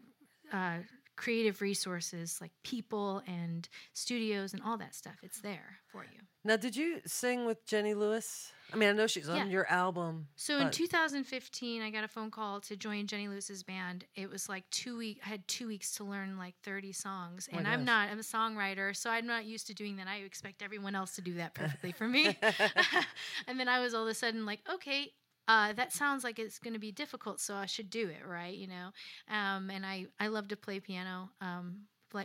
uh, 0.54 0.78
creative 1.16 1.62
resources 1.62 2.40
like 2.42 2.52
people 2.64 3.22
and 3.28 3.68
studios 3.94 4.54
and 4.54 4.62
all 4.64 4.78
that 4.78 4.96
stuff 4.96 5.16
it's 5.22 5.42
there 5.42 5.78
for 5.92 6.04
you 6.04 6.20
now? 6.44 6.58
Did 6.58 6.76
you 6.76 7.00
sing 7.06 7.46
with 7.46 7.66
Jenny 7.66 7.94
Lewis? 7.94 8.52
I 8.74 8.78
mean, 8.78 8.90
I 8.90 8.94
know 8.94 9.06
she's 9.06 9.28
on 9.30 9.36
Yeah. 9.38 9.46
your 9.48 9.70
album. 9.70 10.28
So 10.38 10.58
in 10.60 10.72
2015, 10.72 11.82
I 11.82 11.90
got 11.92 12.04
a 12.06 12.08
phone 12.08 12.32
call 12.32 12.62
to 12.62 12.78
join 12.78 13.06
Jenny 13.06 13.28
Lewis's 13.28 13.64
band. 13.64 14.06
It 14.16 14.30
was 14.30 14.48
like 14.48 14.64
two 14.70 14.98
week. 14.98 15.20
I 15.26 15.30
had 15.30 15.46
two 15.48 15.68
weeks 15.68 15.92
to 15.96 16.04
learn 16.06 16.38
like 16.38 16.56
30 16.64 16.94
songs, 16.94 17.50
Oh 17.54 17.58
and 17.58 17.68
I'm 17.68 17.84
not. 17.84 18.10
I'm 18.10 18.20
a 18.20 18.22
songwriter, 18.24 18.96
so 18.96 19.10
I'm 19.10 19.28
not 19.28 19.44
used 19.46 19.68
to 19.68 19.74
doing 19.74 19.98
that. 19.98 20.08
I 20.08 20.18
expect 20.18 20.62
everyone 20.62 20.96
else 20.96 21.16
to 21.16 21.22
do 21.22 21.34
that 21.36 21.54
perfectly 21.54 21.92
for 21.92 22.08
me. 22.08 22.38
and 23.48 23.60
then 23.60 23.68
I 23.68 23.80
was 23.82 23.94
all 23.94 24.04
of 24.04 24.10
a 24.10 24.14
sudden 24.14 24.46
like, 24.46 24.62
okay. 24.74 25.12
Uh, 25.48 25.74
that 25.74 25.92
sounds 25.92 26.24
like 26.24 26.40
it's 26.40 26.60
going 26.60 26.74
to 26.74 26.80
be 26.80 26.92
difficult, 26.92 27.40
so 27.40 27.56
I 27.56 27.66
should 27.66 27.90
do 27.90 28.08
it, 28.08 28.26
right? 28.26 28.56
You 28.56 28.68
know, 28.68 28.90
um, 29.30 29.70
and 29.70 29.86
I 29.86 30.06
I 30.20 30.28
love 30.28 30.48
to 30.50 30.56
play 30.56 30.80
piano, 30.80 31.30
um, 31.42 31.82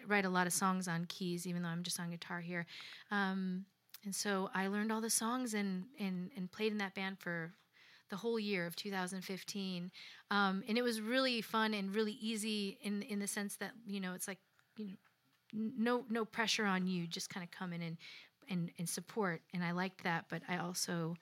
write 0.06 0.24
a 0.24 0.30
lot 0.30 0.46
of 0.46 0.52
songs 0.52 0.86
on 0.88 1.06
keys, 1.06 1.46
even 1.46 1.62
though 1.62 1.68
I'm 1.68 1.82
just 1.82 1.98
on 1.98 2.10
guitar 2.10 2.40
here. 2.40 2.66
Um, 3.10 3.64
and 4.04 4.14
so 4.14 4.50
I 4.54 4.68
learned 4.68 4.92
all 4.92 5.00
the 5.00 5.10
songs 5.10 5.54
and 5.54 5.84
and 5.98 6.30
and 6.36 6.50
played 6.50 6.72
in 6.72 6.78
that 6.78 6.94
band 6.94 7.18
for 7.18 7.52
the 8.08 8.16
whole 8.16 8.38
year 8.38 8.66
of 8.66 8.76
2015 8.76 9.90
um, 10.30 10.62
and 10.68 10.78
it 10.78 10.82
was 10.82 11.00
really 11.00 11.40
fun 11.42 11.74
and 11.74 11.94
really 11.94 12.16
easy 12.20 12.78
in 12.82 13.02
in 13.02 13.18
the 13.18 13.26
sense 13.26 13.56
that 13.56 13.72
you 13.86 14.00
know 14.00 14.14
it's 14.14 14.28
like 14.28 14.38
you 14.76 14.86
know 14.86 14.92
no 15.52 16.04
no 16.08 16.24
pressure 16.24 16.64
on 16.64 16.86
you 16.86 17.06
just 17.06 17.30
kind 17.30 17.42
of 17.44 17.50
come 17.50 17.72
in 17.72 17.82
and 17.82 17.96
and 18.48 18.70
and 18.78 18.88
support 18.88 19.42
and 19.52 19.64
i 19.64 19.72
liked 19.72 20.04
that 20.04 20.26
but 20.28 20.42
i 20.48 20.56
also 20.56 21.16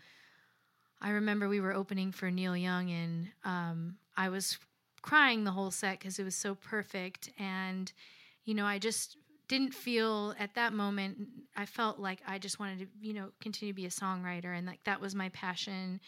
i 1.04 1.10
remember 1.10 1.48
we 1.48 1.60
were 1.60 1.72
opening 1.72 2.10
for 2.10 2.30
neil 2.30 2.56
young 2.56 2.90
and 2.90 3.28
um, 3.44 3.96
i 4.16 4.28
was 4.28 4.58
crying 5.04 5.44
the 5.44 5.50
whole 5.50 5.70
set 5.70 5.98
because 5.98 6.18
it 6.18 6.24
was 6.24 6.34
so 6.34 6.54
perfect. 6.54 7.28
And 7.38 7.92
you 8.44 8.54
know 8.54 8.64
i 8.64 8.78
just 8.78 9.18
didn't 9.48 9.74
feel 9.74 10.34
at 10.38 10.54
that 10.54 10.72
moment 10.72 11.18
i 11.54 11.66
felt 11.66 11.98
like 11.98 12.20
i 12.26 12.38
just 12.38 12.58
wanted 12.58 12.78
to 12.78 12.86
you 13.02 13.12
know 13.12 13.28
continue 13.40 13.72
to 13.72 13.76
be 13.76 13.84
a 13.84 13.90
songwriter. 13.90 14.56
And 14.56 14.66
like 14.66 14.82
that 14.84 15.00
was 15.00 15.14
my 15.14 15.28
passion 15.28 16.00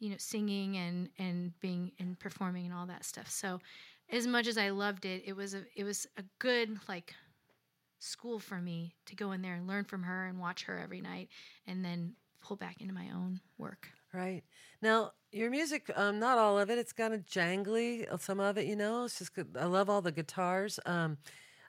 you 0.00 0.10
know 0.10 0.16
singing 0.18 0.76
and 0.76 1.08
and 1.18 1.58
being 1.60 1.92
and 1.98 2.18
performing 2.18 2.66
and 2.66 2.74
all 2.74 2.86
that 2.86 3.04
stuff. 3.04 3.30
So 3.30 3.58
as 4.10 4.26
much 4.26 4.46
as 4.46 4.58
i 4.58 4.68
loved 4.68 5.06
it 5.06 5.22
it 5.24 5.34
was 5.34 5.54
a 5.54 5.62
it 5.74 5.84
was 5.84 6.06
a 6.18 6.24
good 6.38 6.78
like 6.88 7.14
school 8.00 8.38
for 8.38 8.60
me 8.60 8.94
to 9.06 9.16
go 9.16 9.32
in 9.32 9.40
there 9.40 9.54
and 9.54 9.66
learn 9.66 9.84
from 9.84 10.02
her 10.02 10.26
and 10.26 10.38
watch 10.38 10.64
her 10.64 10.78
every 10.78 11.00
night 11.00 11.28
and 11.66 11.82
then 11.82 12.12
pull 12.42 12.56
back 12.56 12.80
into 12.82 12.92
my 12.92 13.08
own 13.14 13.40
work 13.56 13.88
Right. 14.12 14.42
Now, 14.82 15.12
your 15.30 15.50
music, 15.50 15.90
um, 15.96 16.18
not 16.18 16.36
all 16.38 16.58
of 16.58 16.68
it, 16.70 16.78
it's 16.78 16.92
kind 16.92 17.14
of 17.14 17.24
jangly. 17.24 18.10
uh, 18.12 18.18
Some 18.18 18.40
of 18.40 18.58
it, 18.58 18.66
you 18.66 18.76
know, 18.76 19.04
it's 19.04 19.18
just 19.18 19.34
good. 19.34 19.56
I 19.58 19.64
love 19.64 19.88
all 19.88 20.02
the 20.02 20.12
guitars. 20.12 20.78
Um, 20.84 21.16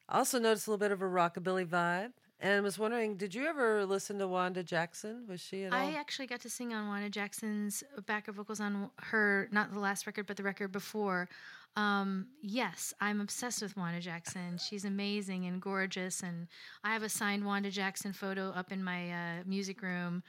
I 0.09 0.17
also 0.17 0.39
noticed 0.39 0.67
a 0.67 0.71
little 0.71 0.79
bit 0.79 0.91
of 0.91 1.01
a 1.01 1.05
rockabilly 1.05 1.65
vibe. 1.65 2.11
And 2.39 2.61
was 2.61 2.77
wondering, 2.77 3.15
did 3.15 3.33
you 3.33 3.45
ever 3.45 3.85
listen 3.85 4.19
to 4.19 4.27
Wanda 4.27 4.63
Jackson? 4.63 5.25
Was 5.29 5.39
she 5.39 5.63
at 5.63 5.71
all? 5.71 5.79
I 5.79 5.93
actually 5.93 6.27
got 6.27 6.41
to 6.41 6.49
sing 6.49 6.73
on 6.73 6.89
Wanda 6.89 7.09
Jackson's 7.09 7.85
backup 8.05 8.35
vocals 8.35 8.59
on 8.59 8.89
her, 8.99 9.47
not 9.53 9.71
the 9.71 9.79
last 9.79 10.05
record, 10.05 10.25
but 10.27 10.35
the 10.35 10.43
record 10.43 10.73
before. 10.73 11.29
Um, 11.77 12.27
yes, 12.41 12.93
I'm 12.99 13.21
obsessed 13.21 13.61
with 13.61 13.77
Wanda 13.77 14.01
Jackson. 14.01 14.57
She's 14.57 14.83
amazing 14.83 15.45
and 15.45 15.61
gorgeous, 15.61 16.21
and 16.21 16.47
I 16.83 16.91
have 16.91 17.03
a 17.03 17.07
signed 17.07 17.45
Wanda 17.45 17.71
Jackson 17.71 18.11
photo 18.11 18.49
up 18.49 18.73
in 18.73 18.83
my 18.83 19.11
uh, 19.11 19.43
music 19.45 19.81
room. 19.81 20.21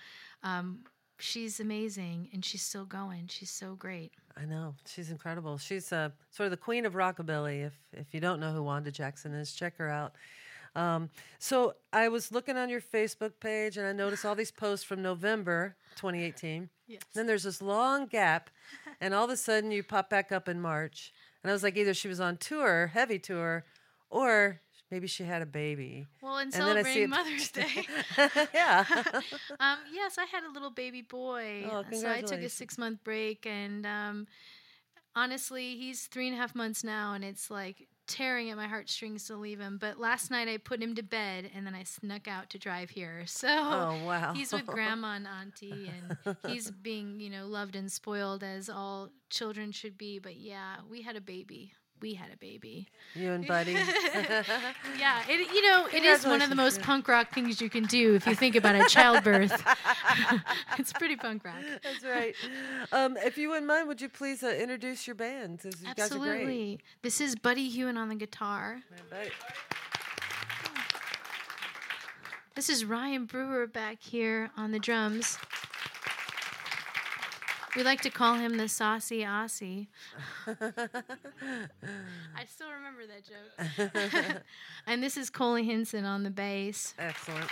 Um, 0.44 0.84
she's 1.18 1.60
amazing, 1.60 2.28
and 2.32 2.44
she's 2.44 2.62
still 2.62 2.84
going. 2.84 3.26
She's 3.28 3.50
so 3.50 3.74
great. 3.74 4.12
I 4.36 4.44
know 4.44 4.74
she's 4.86 5.10
incredible. 5.10 5.58
She's 5.58 5.92
uh, 5.92 6.10
sort 6.30 6.46
of 6.46 6.50
the 6.50 6.56
queen 6.56 6.86
of 6.86 6.94
rockabilly. 6.94 7.66
If 7.66 7.74
if 7.92 8.12
you 8.12 8.20
don't 8.20 8.40
know 8.40 8.52
who 8.52 8.62
Wanda 8.62 8.90
Jackson 8.90 9.32
is, 9.32 9.52
check 9.52 9.76
her 9.78 9.88
out. 9.88 10.14
Um, 10.76 11.10
so 11.38 11.74
I 11.92 12.08
was 12.08 12.32
looking 12.32 12.56
on 12.56 12.68
your 12.68 12.80
Facebook 12.80 13.32
page 13.38 13.76
and 13.76 13.86
I 13.86 13.92
noticed 13.92 14.24
all 14.24 14.34
these 14.34 14.50
posts 14.64 14.84
from 14.84 15.02
November 15.02 15.76
2018. 15.96 16.68
Yes. 16.88 17.02
Then 17.14 17.26
there's 17.26 17.44
this 17.44 17.62
long 17.62 18.06
gap, 18.06 18.50
and 19.00 19.14
all 19.14 19.24
of 19.24 19.30
a 19.30 19.36
sudden 19.36 19.70
you 19.70 19.82
pop 19.82 20.10
back 20.10 20.32
up 20.32 20.48
in 20.48 20.60
March. 20.60 21.12
And 21.42 21.50
I 21.50 21.52
was 21.52 21.62
like, 21.62 21.76
either 21.76 21.94
she 21.94 22.08
was 22.08 22.20
on 22.20 22.38
tour, 22.38 22.88
heavy 22.88 23.18
tour, 23.18 23.64
or 24.10 24.60
maybe 24.94 25.08
she 25.08 25.24
had 25.24 25.42
a 25.42 25.46
baby. 25.46 26.06
Well, 26.22 26.38
in 26.38 26.44
And 26.44 26.52
then 26.52 26.76
I 26.76 26.82
see 26.84 27.06
celebrating 27.06 27.10
Mother's 27.10 27.50
Day. 27.60 27.86
yeah. 28.54 28.84
um, 29.60 29.78
yes, 29.92 30.18
I 30.18 30.24
had 30.24 30.44
a 30.44 30.52
little 30.52 30.70
baby 30.70 31.02
boy. 31.02 31.64
Oh, 31.68 31.84
so 31.92 32.08
I 32.08 32.20
took 32.20 32.38
a 32.40 32.48
six 32.48 32.78
month 32.78 33.02
break, 33.02 33.44
and 33.44 33.84
um, 33.84 34.28
honestly, 35.16 35.76
he's 35.76 36.06
three 36.06 36.28
and 36.28 36.36
a 36.36 36.38
half 36.38 36.54
months 36.54 36.84
now, 36.84 37.14
and 37.14 37.24
it's 37.24 37.50
like 37.50 37.88
tearing 38.06 38.50
at 38.50 38.56
my 38.56 38.68
heartstrings 38.68 39.24
to 39.26 39.36
leave 39.36 39.58
him. 39.58 39.78
But 39.80 39.98
last 39.98 40.30
night 40.30 40.46
I 40.46 40.58
put 40.58 40.80
him 40.80 40.94
to 40.94 41.02
bed, 41.02 41.50
and 41.52 41.66
then 41.66 41.74
I 41.74 41.82
snuck 41.82 42.28
out 42.28 42.50
to 42.50 42.58
drive 42.58 42.90
here. 42.90 43.24
So 43.26 43.48
Oh, 43.48 43.98
wow. 44.06 44.32
he's 44.32 44.52
with 44.52 44.66
grandma 44.66 45.16
and 45.16 45.26
auntie, 45.26 45.90
and 45.90 46.36
he's 46.46 46.70
being 46.70 47.18
you 47.18 47.30
know 47.30 47.48
loved 47.48 47.74
and 47.74 47.90
spoiled 47.90 48.44
as 48.44 48.68
all 48.68 49.10
children 49.28 49.72
should 49.72 49.98
be. 49.98 50.20
But 50.20 50.36
yeah, 50.36 50.76
we 50.88 51.02
had 51.02 51.16
a 51.16 51.20
baby. 51.20 51.72
We 52.00 52.14
had 52.14 52.30
a 52.32 52.36
baby. 52.36 52.88
you 53.14 53.32
and 53.32 53.46
Buddy. 53.46 53.72
Yeah, 54.98 55.22
it, 55.28 55.52
you 55.54 55.62
know, 55.62 55.86
it 55.92 56.02
is 56.02 56.24
one 56.26 56.42
of 56.42 56.50
the 56.50 56.54
most 56.54 56.82
punk 56.82 57.08
rock 57.08 57.32
things 57.34 57.60
you 57.60 57.70
can 57.70 57.84
do 57.84 58.14
if 58.14 58.26
you 58.26 58.34
think 58.34 58.56
about 58.56 58.74
a 58.74 58.84
childbirth. 58.88 59.62
it's 60.78 60.92
pretty 60.92 61.16
punk 61.16 61.44
rock. 61.44 61.62
That's 61.82 62.04
right. 62.04 62.34
Um, 62.92 63.16
if 63.18 63.38
you 63.38 63.48
wouldn't 63.48 63.66
mind, 63.66 63.88
would 63.88 64.00
you 64.00 64.08
please 64.08 64.42
uh, 64.42 64.48
introduce 64.48 65.06
your 65.06 65.16
band? 65.16 65.60
you 65.64 65.70
guys 65.94 66.12
are 66.12 66.18
great. 66.18 66.32
Absolutely. 66.32 66.80
This 67.02 67.20
is 67.20 67.36
Buddy 67.36 67.70
Hughen 67.70 67.96
on 67.96 68.08
the 68.08 68.14
guitar. 68.14 68.82
This 72.54 72.68
is 72.68 72.84
Ryan 72.84 73.24
Brewer 73.24 73.66
back 73.66 74.00
here 74.00 74.50
on 74.56 74.70
the 74.70 74.78
drums. 74.78 75.38
We 77.76 77.82
like 77.82 78.02
to 78.02 78.10
call 78.10 78.34
him 78.34 78.56
the 78.56 78.68
Saucy 78.68 79.20
Aussie. 79.20 79.88
I 80.46 80.54
still 82.46 82.68
remember 82.70 83.02
that 83.08 83.24
joke. 83.24 84.42
and 84.86 85.02
this 85.02 85.16
is 85.16 85.28
Coley 85.28 85.64
Hinson 85.64 86.04
on 86.04 86.22
the 86.22 86.30
bass. 86.30 86.94
Excellent. 87.00 87.50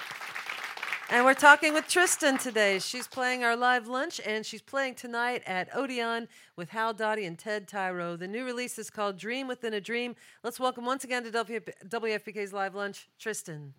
And 1.10 1.24
we're 1.24 1.34
talking 1.34 1.74
with 1.74 1.88
Tristen 1.88 2.38
today. 2.38 2.78
She's 2.78 3.08
playing 3.08 3.42
our 3.42 3.56
live 3.56 3.88
lunch, 3.88 4.20
and 4.24 4.46
she's 4.46 4.62
playing 4.62 4.94
tonight 4.94 5.42
at 5.44 5.68
Odeon 5.74 6.28
with 6.56 6.70
Hal 6.70 6.94
Dottie 6.94 7.26
and 7.26 7.36
Ted 7.36 7.66
Tyro. 7.66 8.16
The 8.16 8.28
new 8.28 8.44
release 8.44 8.78
is 8.78 8.90
called 8.90 9.18
Dream 9.18 9.48
Within 9.48 9.74
a 9.74 9.80
Dream. 9.80 10.14
Let's 10.44 10.60
welcome 10.60 10.86
once 10.86 11.02
again 11.02 11.24
to 11.24 11.30
WFPK's 11.32 12.52
live 12.52 12.74
lunch, 12.76 13.08
Tristen. 13.18 13.74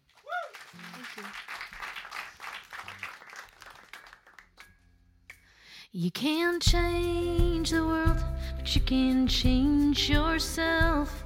Thank 0.73 1.17
you. 1.17 1.23
You 5.95 6.09
can't 6.09 6.59
change 6.59 7.69
the 7.69 7.85
world, 7.85 8.17
but 8.57 8.75
you 8.75 8.81
can 8.81 9.27
change 9.27 10.09
yourself. 10.09 11.23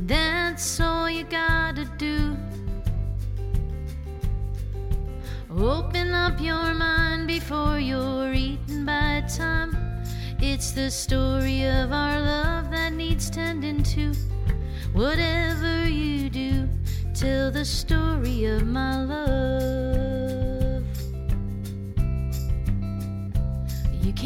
That's 0.00 0.80
all 0.80 1.08
you 1.08 1.22
gotta 1.22 1.84
do. 1.96 2.36
Open 5.48 6.12
up 6.14 6.40
your 6.40 6.74
mind 6.74 7.28
before 7.28 7.78
you're 7.78 8.32
eaten 8.32 8.84
by 8.84 9.22
time. 9.28 9.76
It's 10.40 10.72
the 10.72 10.90
story 10.90 11.62
of 11.62 11.92
our 11.92 12.20
love 12.20 12.72
that 12.72 12.92
needs 12.92 13.30
tending 13.30 13.84
to. 13.84 14.12
Whatever 14.94 15.88
you 15.88 16.28
do, 16.28 16.68
tell 17.14 17.52
the 17.52 17.64
story 17.64 18.46
of 18.46 18.66
my 18.66 19.04
love. 19.04 19.85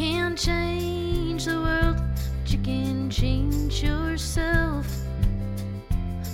Can't 0.01 0.35
change 0.35 1.45
the 1.45 1.61
world, 1.61 1.97
but 2.41 2.51
you 2.51 2.57
can 2.63 3.07
change 3.07 3.83
yourself. 3.83 4.87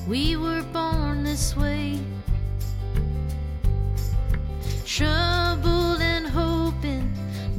We 0.07 0.37
were 0.37 0.63
born 0.71 1.25
this 1.25 1.53
way 1.57 1.99
trouble 4.85 5.97
and 5.99 6.25
hoping, 6.25 7.11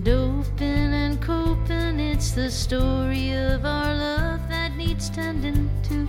doping 0.02 0.94
and 1.02 1.20
coping. 1.20 2.00
It's 2.00 2.30
the 2.30 2.50
story 2.50 3.32
of 3.32 3.66
our 3.66 3.94
love 3.94 4.40
that 4.48 4.74
needs 4.78 5.10
tending 5.10 5.68
to. 5.88 6.08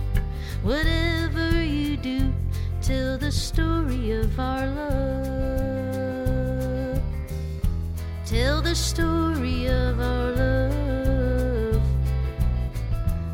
Whatever 0.62 1.62
you 1.62 1.98
do, 1.98 2.32
tell 2.80 3.18
the 3.18 3.30
story 3.30 4.12
of 4.12 4.40
our 4.40 4.66
love. 4.66 5.59
Tell 8.30 8.62
the 8.62 8.76
story 8.76 9.66
of 9.66 9.98
our 9.98 10.30
love. 10.30 11.82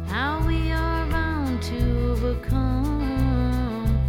How 0.09 0.43
we 0.47 0.73
are 0.73 1.07
bound 1.11 1.63
to 1.65 2.13
overcome 2.13 4.01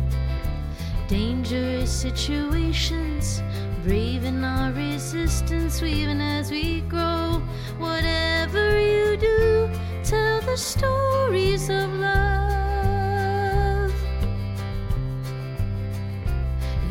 dangerous 1.09 1.91
situations 1.91 3.41
braving 3.83 4.45
our 4.45 4.71
resistance, 4.71 5.81
weaving 5.81 6.21
as 6.21 6.51
we 6.51 6.79
grow. 6.87 7.41
Whatever 7.79 8.79
you 8.79 9.17
do, 9.17 9.69
tell 10.05 10.39
the 10.39 10.55
stories 10.55 11.69
of 11.69 11.91
love. 11.95 12.26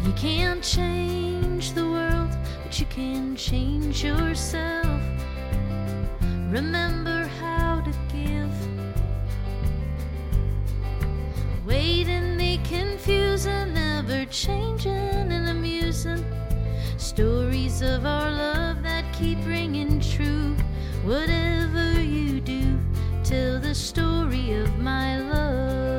You 0.06 0.12
can't 0.12 0.62
change 0.62 1.72
the 1.72 1.84
world, 1.84 2.30
but 2.62 2.78
you 2.78 2.86
can 2.86 3.34
change 3.34 4.04
yourself. 4.04 5.02
Remember 6.48 7.26
how 7.40 7.80
to 7.80 7.90
give. 8.14 8.54
Wait 11.66 12.06
Waiting, 12.06 12.36
the 12.36 12.58
confusing, 12.58 13.74
never 13.74 14.24
changing 14.26 14.92
and 15.32 15.48
amusing. 15.48 16.24
Stories 16.98 17.82
of 17.82 18.06
our 18.06 18.30
love 18.30 18.84
that 18.84 19.12
keep 19.12 19.44
ringing 19.44 19.98
true. 19.98 20.54
Whatever 21.02 22.00
you 22.00 22.40
do, 22.40 22.78
tell 23.24 23.58
the 23.58 23.74
story 23.74 24.52
of 24.52 24.78
my 24.78 25.18
love. 25.18 25.95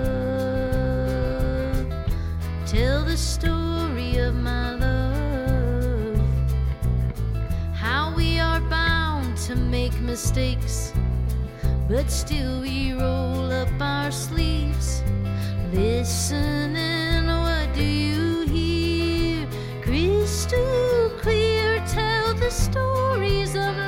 Make 9.68 10.00
mistakes, 10.00 10.94
but 11.90 12.10
still 12.10 12.62
we 12.62 12.94
roll 12.94 13.52
up 13.52 13.70
our 13.80 14.12
sleeves. 14.12 15.04
Listening, 15.74 17.28
what 17.28 17.74
do 17.74 17.84
you 17.84 18.48
hear? 18.48 19.48
Crystal 19.82 21.12
clear, 21.20 21.84
tell 21.88 22.34
the 22.36 22.50
stories 22.50 23.56
of 23.56 23.87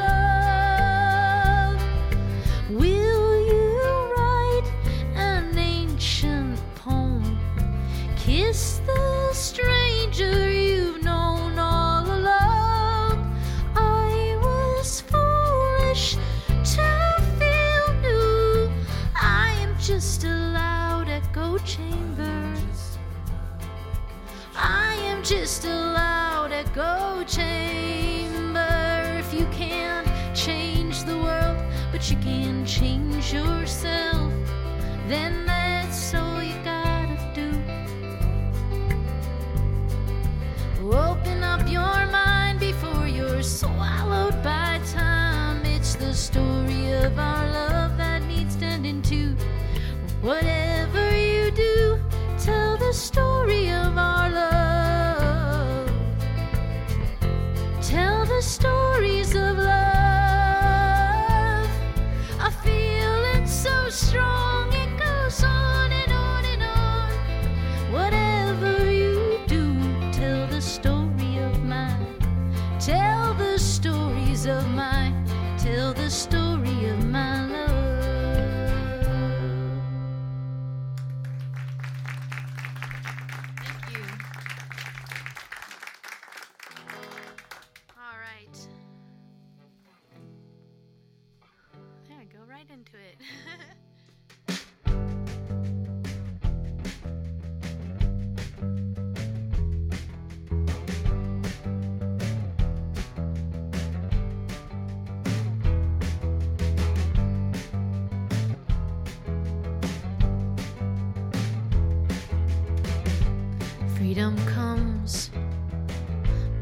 can 32.49 32.65
change 32.65 33.31
yourself, 33.31 34.33
then 35.07 35.45
that's 35.45 36.15
all 36.15 36.41
you 36.41 36.55
gotta 36.63 37.17
do. 37.35 37.51
Open 40.83 41.43
up 41.43 41.61
your 41.69 41.99
mind 42.07 42.59
before 42.59 43.07
you're 43.07 43.43
swallowed 43.43 44.41
by 44.43 44.81
time. 44.91 45.63
It's 45.63 45.93
the 45.93 46.11
story 46.11 46.91
of 46.93 47.19
our 47.19 47.45
love 47.51 47.97
that 47.97 48.23
needs 48.23 48.55
tending 48.55 49.03
to. 49.03 49.35
Whatever 50.21 50.58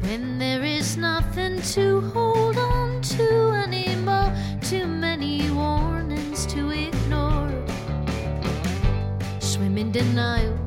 when 0.08 0.38
there 0.38 0.64
is 0.64 0.96
nothing 0.96 1.60
to 1.60 2.00
hold 2.12 2.56
on 2.56 3.02
to 3.02 3.50
anymore. 3.66 4.32
Too 4.62 4.86
many 4.86 5.50
warnings 5.50 6.46
to 6.46 6.70
ignore. 6.70 7.52
Swim 9.38 9.76
in 9.76 9.92
denial, 9.92 10.58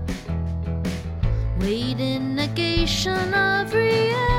wait 1.60 2.00
in 2.00 2.36
negation 2.36 3.34
of 3.34 3.74
reality, 3.74 4.31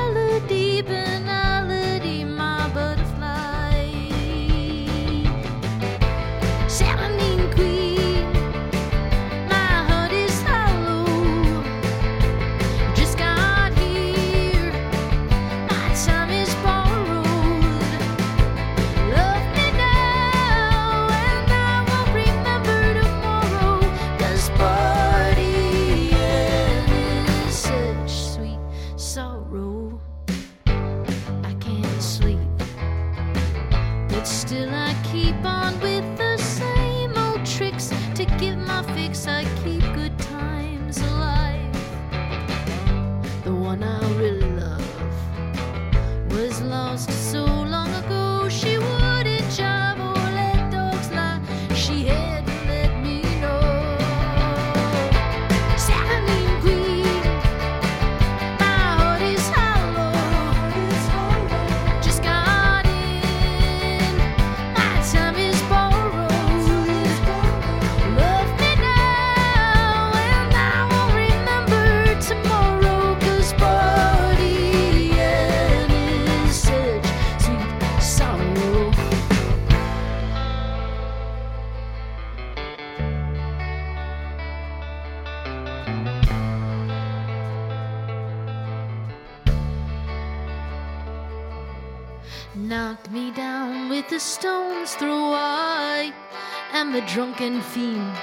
A 96.93 97.01
drunken 97.07 97.59
fiend, 97.59 98.15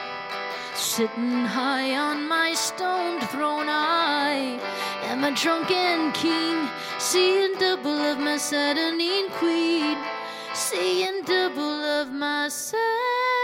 sitting 0.77 1.45
high 1.45 1.97
on 1.97 2.29
my 2.29 2.55
stone 2.55 3.21
throne. 3.23 3.67
I 3.69 4.61
am 5.03 5.25
a 5.25 5.33
drunken 5.35 6.13
king, 6.13 6.69
seeing 7.01 7.55
double 7.59 7.99
of 7.99 8.21
my 8.21 8.37
saturnine 8.37 9.29
queen, 9.31 9.99
seeing 10.55 11.23
double 11.25 11.83
of 11.83 12.13
myself. 12.13 13.40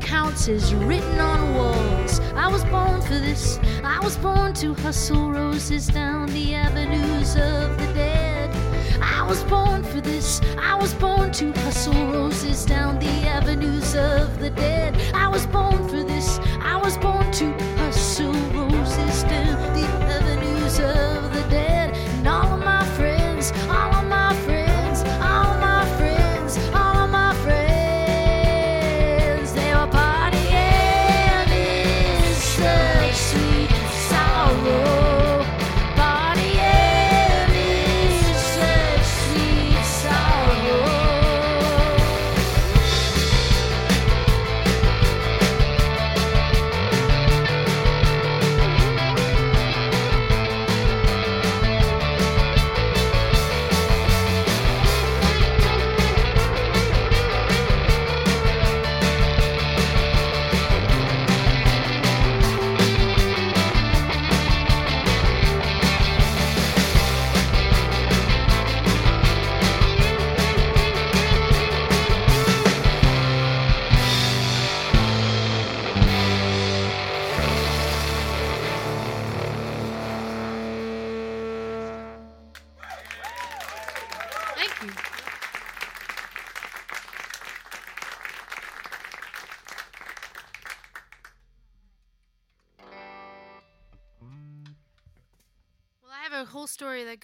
counts 0.00 0.48
is 0.48 0.74
written 0.74 1.18
on 1.20 1.54
walls. 1.54 2.20
I 2.34 2.48
was 2.48 2.64
born 2.64 3.00
for 3.02 3.18
this, 3.18 3.58
I 3.84 4.00
was 4.00 4.16
born 4.16 4.54
to 4.54 4.74
hustle 4.74 5.30
roses 5.30 5.86
down. 5.86 6.19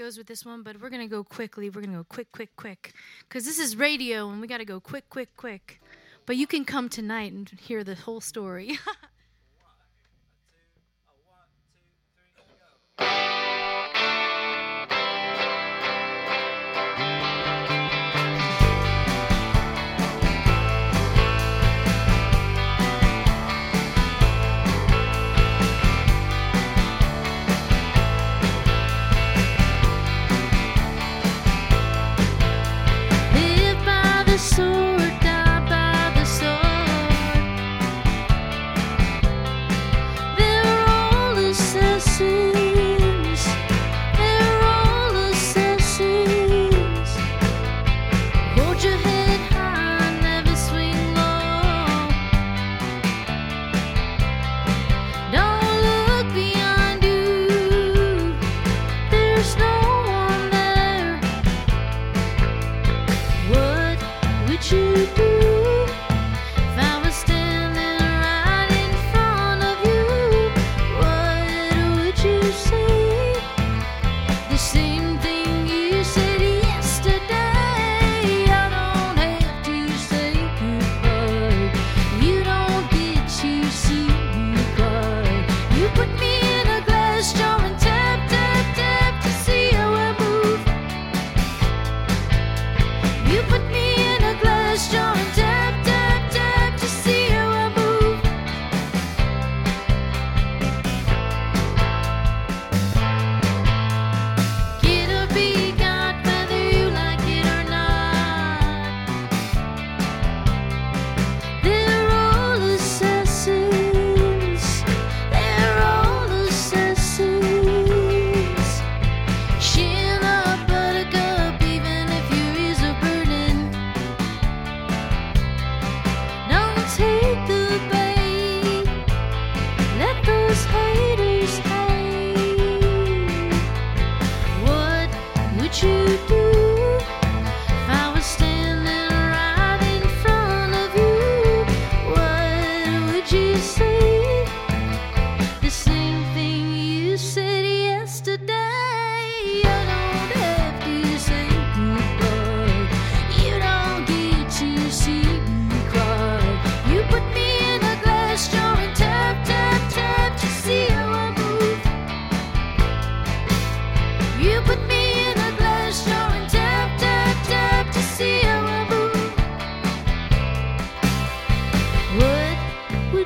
goes 0.06 0.16
with 0.16 0.28
this 0.28 0.46
one, 0.46 0.62
but 0.62 0.80
we're 0.80 0.88
gonna 0.88 1.08
go 1.08 1.24
quickly. 1.24 1.68
We're 1.68 1.80
gonna 1.80 1.96
go 1.96 2.04
quick, 2.04 2.30
quick, 2.30 2.54
quick, 2.54 2.94
because 3.28 3.44
this 3.44 3.58
is 3.58 3.74
radio 3.74 4.30
and 4.30 4.40
we 4.40 4.46
gotta 4.46 4.64
go 4.64 4.78
quick, 4.78 5.10
quick, 5.10 5.36
quick. 5.36 5.80
But 6.26 6.36
you 6.36 6.46
can 6.46 6.64
come 6.64 6.88
tonight 6.88 7.32
and 7.32 7.48
hear 7.58 7.82
the 7.82 7.96
whole 7.96 8.20
story. 8.20 8.78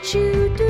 you 0.02 0.48
do. 0.56 0.69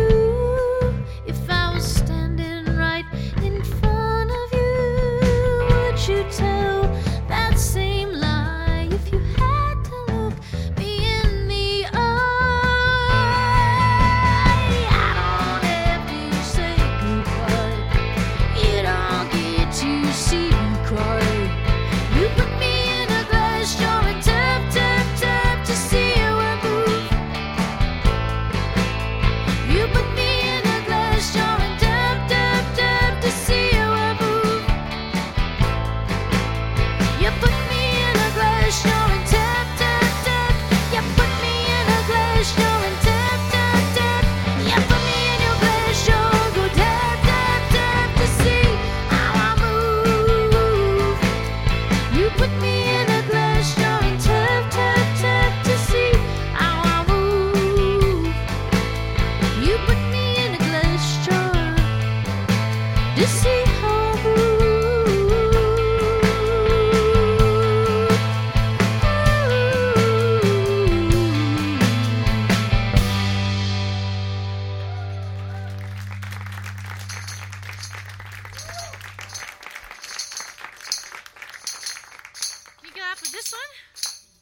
This 83.33 83.53
one? 83.53 83.61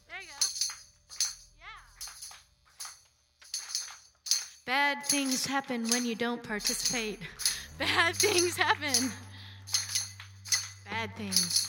There 0.07 0.21
you 0.21 0.27
go. 0.27 0.45
Yeah. 1.59 1.81
Bad 4.65 5.05
things 5.05 5.45
happen 5.45 5.87
when 5.89 6.05
you 6.05 6.15
don't 6.15 6.41
participate. 6.41 7.19
Bad 7.77 8.15
things 8.15 8.57
happen. 8.57 9.11
Bad 10.89 11.15
things. 11.15 11.68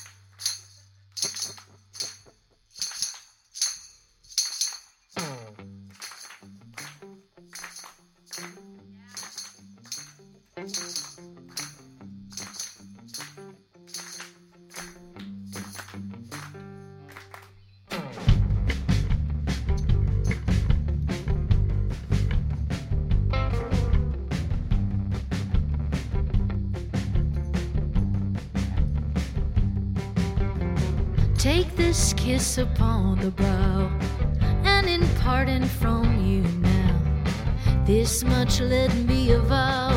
Kiss 32.51 32.59
upon 32.59 33.17
the 33.21 33.31
brow, 33.31 33.89
and 34.65 34.89
in 34.89 35.07
parting 35.21 35.65
from 35.65 36.05
you 36.27 36.43
now, 36.59 37.85
this 37.85 38.25
much 38.25 38.61
let 38.61 38.93
me 39.07 39.31
avow. 39.31 39.90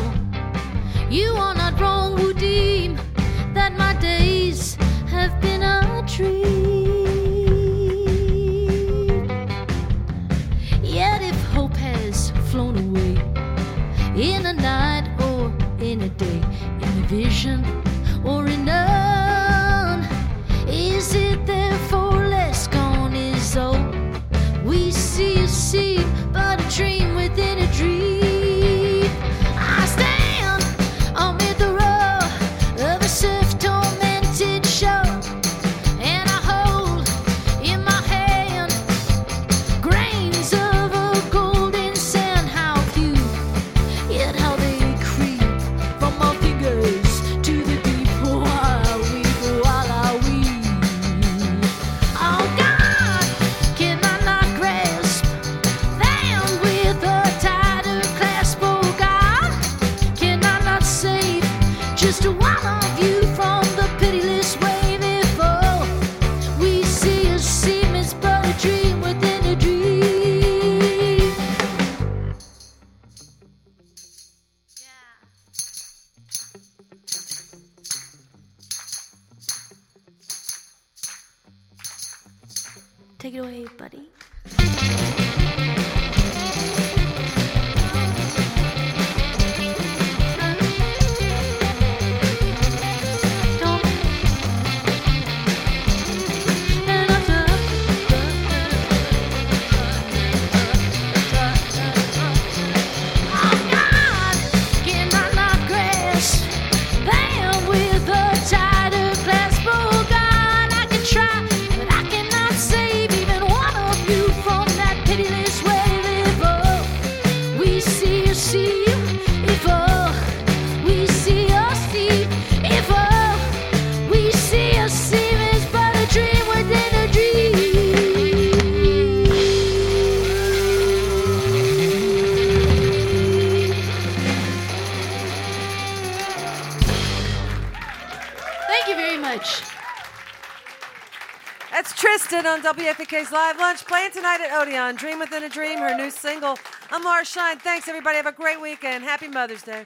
On 142.34 142.60
WFPK's 142.60 143.30
Live 143.30 143.58
Lunch, 143.58 143.86
playing 143.86 144.10
tonight 144.10 144.40
at 144.40 144.52
Odeon. 144.60 144.96
Dream 144.96 145.20
Within 145.20 145.44
a 145.44 145.48
Dream, 145.48 145.78
her 145.78 145.96
new 145.96 146.10
single. 146.10 146.58
I'm 146.90 147.04
Laura 147.04 147.24
Shine. 147.24 147.60
Thanks, 147.60 147.86
everybody. 147.86 148.16
Have 148.16 148.26
a 148.26 148.32
great 148.32 148.60
weekend. 148.60 149.04
Happy 149.04 149.28
Mother's 149.28 149.62
Day. 149.62 149.84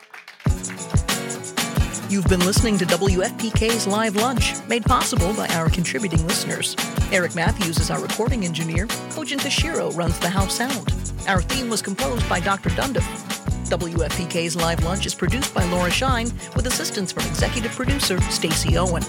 You've 2.09 2.27
been 2.27 2.41
listening 2.41 2.79
to 2.79 2.87
WFPK's 2.87 3.87
Live 3.87 4.17
Lunch, 4.17 4.55
made 4.67 4.83
possible 4.83 5.35
by 5.35 5.47
our 5.49 5.69
contributing 5.69 6.27
listeners. 6.27 6.75
Eric 7.13 7.35
Matthews 7.35 7.79
is 7.79 7.91
our 7.91 8.01
recording 8.01 8.47
engineer. 8.47 8.87
Kojin 9.11 9.39
Tashiro 9.39 9.95
runs 9.95 10.19
the 10.19 10.31
house 10.31 10.57
sound. 10.57 10.95
Our 11.29 11.43
theme 11.43 11.69
was 11.69 11.83
composed 11.83 12.27
by 12.31 12.41
Dr. 12.41 12.71
Dundiff. 12.71 13.05
WFPK's 13.69 14.57
Live 14.57 14.83
Lunch 14.85 15.05
is 15.05 15.15
produced 15.15 15.53
by 15.53 15.65
Laura 15.65 15.91
Shine 15.91 16.33
with 16.57 16.67
assistance 16.67 17.13
from 17.13 17.27
executive 17.27 17.73
producer 17.73 18.19
Stacy 18.31 18.79
Owen. 18.79 19.05